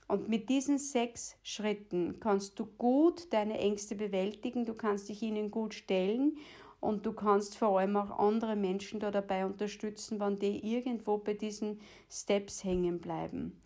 Und 0.09 0.29
mit 0.29 0.49
diesen 0.49 0.79
sechs 0.79 1.37
Schritten 1.43 2.19
kannst 2.19 2.59
du 2.59 2.65
gut 2.65 3.31
deine 3.33 3.59
Ängste 3.59 3.95
bewältigen, 3.95 4.65
du 4.65 4.73
kannst 4.73 5.11
dich 5.11 5.23
ihnen 5.23 5.51
gut 5.51 5.75
stellen 5.75 6.39
und 6.81 7.05
du 7.05 7.13
kannst 7.13 7.59
vor 7.59 7.79
allem 7.79 7.97
auch 7.97 8.19
andere 8.19 8.57
Menschen 8.57 9.01
da 9.01 9.11
dabei 9.11 9.45
unterstützen, 9.45 10.19
wenn 10.19 10.39
die 10.39 10.75
irgendwo 10.75 11.19
bei 11.19 11.35
diesen 11.35 11.81
Steps 12.11 12.65
hängen 12.65 13.01
bleiben. 13.01 13.61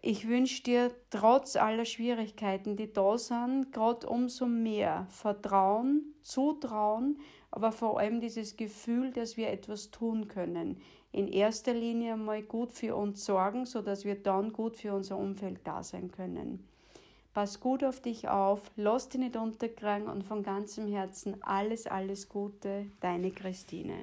Ich 0.00 0.28
wünsche 0.28 0.62
dir 0.62 0.92
trotz 1.10 1.56
aller 1.56 1.84
Schwierigkeiten, 1.84 2.76
die 2.76 2.92
da 2.92 3.18
sind, 3.18 3.72
gerade 3.72 4.06
umso 4.06 4.46
mehr 4.46 5.06
Vertrauen, 5.10 6.14
Zutrauen, 6.22 7.18
aber 7.50 7.72
vor 7.72 7.98
allem 7.98 8.20
dieses 8.20 8.56
Gefühl, 8.56 9.10
dass 9.10 9.36
wir 9.36 9.50
etwas 9.50 9.90
tun 9.90 10.28
können. 10.28 10.80
In 11.10 11.26
erster 11.26 11.74
Linie 11.74 12.16
mal 12.16 12.42
gut 12.42 12.70
für 12.72 12.94
uns 12.94 13.24
sorgen, 13.24 13.66
sodass 13.66 14.04
wir 14.04 14.14
dann 14.14 14.52
gut 14.52 14.76
für 14.76 14.94
unser 14.94 15.16
Umfeld 15.16 15.60
da 15.64 15.82
sein 15.82 16.12
können. 16.12 16.64
Pass 17.34 17.60
gut 17.60 17.82
auf 17.82 18.00
dich 18.00 18.28
auf, 18.28 18.60
lass 18.76 19.08
dich 19.08 19.20
nicht 19.20 19.36
unterkriegen 19.36 20.08
und 20.08 20.22
von 20.22 20.42
ganzem 20.42 20.86
Herzen 20.88 21.42
alles, 21.42 21.86
alles 21.86 22.28
Gute, 22.28 22.86
deine 23.00 23.30
Christine. 23.30 23.94